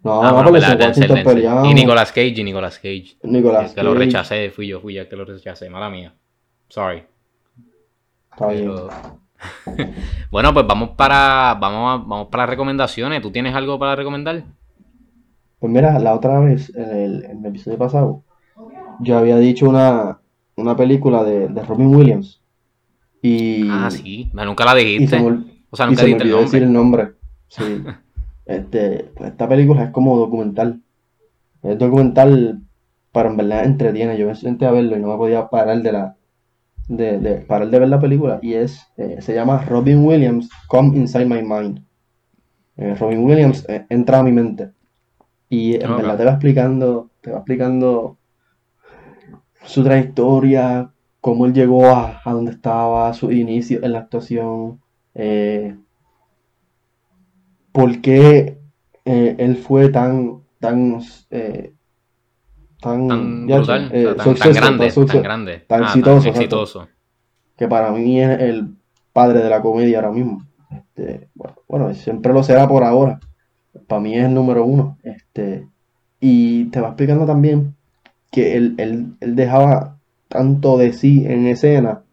[0.04, 1.68] No, Ah, no, bueno, Washington peleamos.
[1.70, 3.16] Y Nicolas Cage, y Nicolas Cage.
[3.22, 6.12] Nicolas El que lo rechacé, fui yo, fui yo que lo rechacé, mala mía.
[6.68, 7.02] Sorry.
[8.30, 8.70] Está bien.
[8.74, 8.88] Pero-
[10.30, 13.22] bueno, pues vamos para, vamos, a- vamos para las recomendaciones.
[13.22, 14.42] ¿Tú tienes algo para recomendar?
[15.60, 18.22] Pues mira, la otra vez, en el, en el episodio pasado,
[19.00, 20.20] yo había dicho una,
[20.56, 22.40] una película de, de Robin Williams.
[23.22, 25.18] Y, Ah, sí, me- nunca la dijiste.
[25.20, 27.12] me, O sea, y nunca se me dijiste el olvidó decir el nombre.
[27.48, 27.62] Sí.
[28.46, 30.80] Este, pues esta película es como documental.
[31.62, 32.62] Es documental,
[33.12, 34.16] pero en verdad entretiene.
[34.16, 36.16] Yo me senté a verlo y no me podía parar de la
[36.88, 38.38] de, de parar de ver la película.
[38.40, 41.82] Y es, eh, se llama Robin Williams, Come Inside My Mind.
[42.78, 44.70] Eh, Robin Williams eh, entra a mi mente.
[45.48, 45.96] Y en Ok.
[45.98, 48.16] verdad te va explicando, te va explicando
[49.64, 50.90] su trayectoria,
[51.20, 54.80] cómo él llegó a, a donde estaba, su inicio en la actuación,
[55.14, 55.76] eh,
[57.72, 58.58] por qué
[59.04, 61.72] eh, él fue tan, tan, eh,
[62.80, 65.64] tan, Tan brutal, eh, o sea, tan, tan successful, grande, tan tan grande.
[65.66, 66.88] tan Ah, exitoso, tan exitoso.
[67.56, 68.76] que para mí es el
[69.12, 70.42] padre de la comedia ahora mismo.
[70.70, 73.18] Este, bueno, bueno, siempre lo será por ahora.
[73.88, 74.98] Para mí es el número uno.
[75.02, 75.68] Este,
[76.20, 77.76] y te va explicando también
[78.32, 82.04] que él, él- él dejaba tanto de sí en escena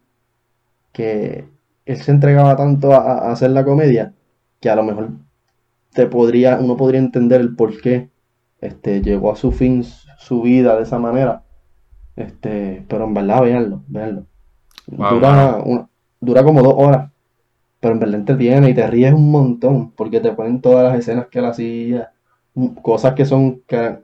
[0.92, 1.44] que
[1.84, 2.98] él se entregaba tanto a,
[3.28, 4.14] a hacer la comedia
[4.60, 5.10] que a lo mejor
[5.92, 8.10] te podría, uno podría entender el por qué
[8.60, 9.84] este, llegó a su fin
[10.18, 11.42] su vida de esa manera.
[12.16, 14.26] Este, pero en verdad, véanlo, véanlo.
[14.88, 15.88] Wow, Dura, una-
[16.20, 17.10] dura como dos horas,
[17.80, 21.26] pero en verdad entretiene y te ríes un montón porque te ponen todas las escenas
[21.28, 22.12] que él hacía,
[22.82, 23.98] cosas que son que-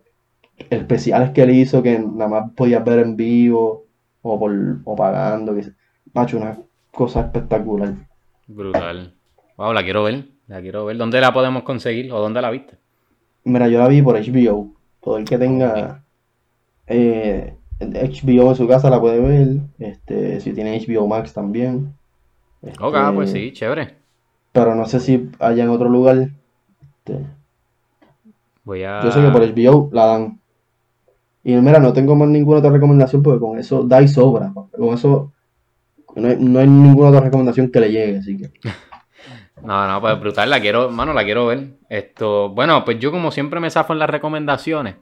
[0.70, 3.86] especiales que él hizo que nada más podías ver en vivo
[4.22, 4.52] o, por,
[4.84, 5.54] o pagando.
[5.54, 5.64] Que,
[6.14, 6.58] macho, una
[6.92, 7.94] cosa espectacular.
[8.46, 9.14] Brutal.
[9.56, 10.24] Wow, la quiero ver.
[10.46, 10.96] La quiero ver.
[10.96, 12.76] ¿Dónde la podemos conseguir o dónde la viste?
[13.44, 14.72] Mira, yo la vi por HBO.
[15.00, 16.04] Todo el que tenga
[16.86, 19.48] eh, HBO en su casa la puede ver.
[19.78, 21.94] Este, si tiene HBO Max también.
[22.80, 23.96] Ok, Este, pues sí, chévere.
[24.52, 26.28] Pero no sé si haya en otro lugar.
[26.80, 27.26] Este,
[28.64, 29.02] Voy a.
[29.02, 30.40] yo sé que por HBO la dan.
[31.44, 34.52] Y mira, no tengo más ninguna otra recomendación porque con eso da y sobra.
[34.52, 35.32] Con eso
[36.14, 38.18] no hay, no hay ninguna otra recomendación que le llegue.
[38.18, 38.50] Así que
[39.62, 41.68] No, no, pues brutal, la quiero, mano, la quiero ver.
[41.88, 44.96] Esto, bueno, pues yo como siempre me zafo en las recomendaciones,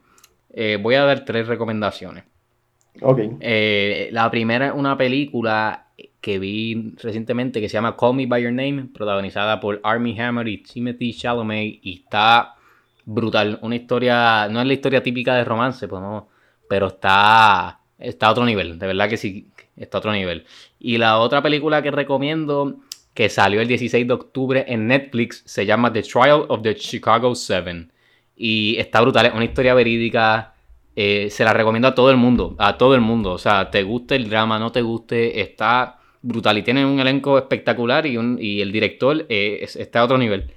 [0.51, 2.25] eh, voy a dar tres recomendaciones.
[3.01, 3.21] Ok.
[3.41, 5.87] Eh, la primera es una película
[6.21, 10.49] que vi recientemente que se llama Call Me By Your Name, protagonizada por Armie Hammer
[10.49, 12.55] y Timothy Chalamet, y está
[13.05, 13.59] brutal.
[13.63, 16.29] Una historia, no es la historia típica de romance, pues no,
[16.69, 20.45] pero está, está a otro nivel, de verdad que sí, está a otro nivel.
[20.79, 22.77] Y la otra película que recomiendo,
[23.15, 27.35] que salió el 16 de octubre en Netflix, se llama The Trial of the Chicago
[27.35, 27.93] Seven.
[28.37, 30.55] Y está brutal, es una historia verídica.
[30.97, 33.33] eh, se la recomiendo a todo el mundo, a todo el mundo.
[33.33, 36.59] O sea, te guste el drama, no te guste, está brutal.
[36.59, 40.19] Y tiene un elenco espectacular y, un, y el director eh, es- está a otro
[40.19, 40.51] nivel.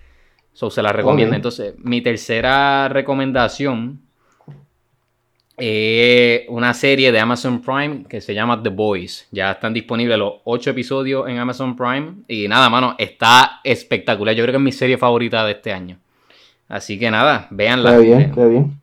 [0.53, 1.35] So, se la recomiendo.
[1.35, 4.01] Entonces, mi tercera recomendación
[5.57, 9.27] es una serie de Amazon Prime que se llama The Boys.
[9.31, 12.13] Ya están disponibles los ocho episodios en Amazon Prime.
[12.27, 14.35] Y nada, mano, está espectacular.
[14.35, 15.97] Yo creo que es mi serie favorita de este año.
[16.67, 17.91] Así que nada, véanla.
[17.97, 18.79] Qué bien, Eh, qué bien.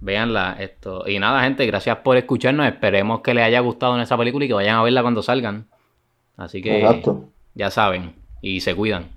[0.00, 1.02] Véanla esto.
[1.08, 2.66] Y nada, gente, gracias por escucharnos.
[2.66, 5.66] Esperemos que les haya gustado en esa película y que vayan a verla cuando salgan.
[6.38, 7.28] Así que Exacto.
[7.54, 8.14] ya saben.
[8.40, 9.10] Y se cuidan.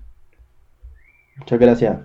[1.36, 1.98] Muchas gracias.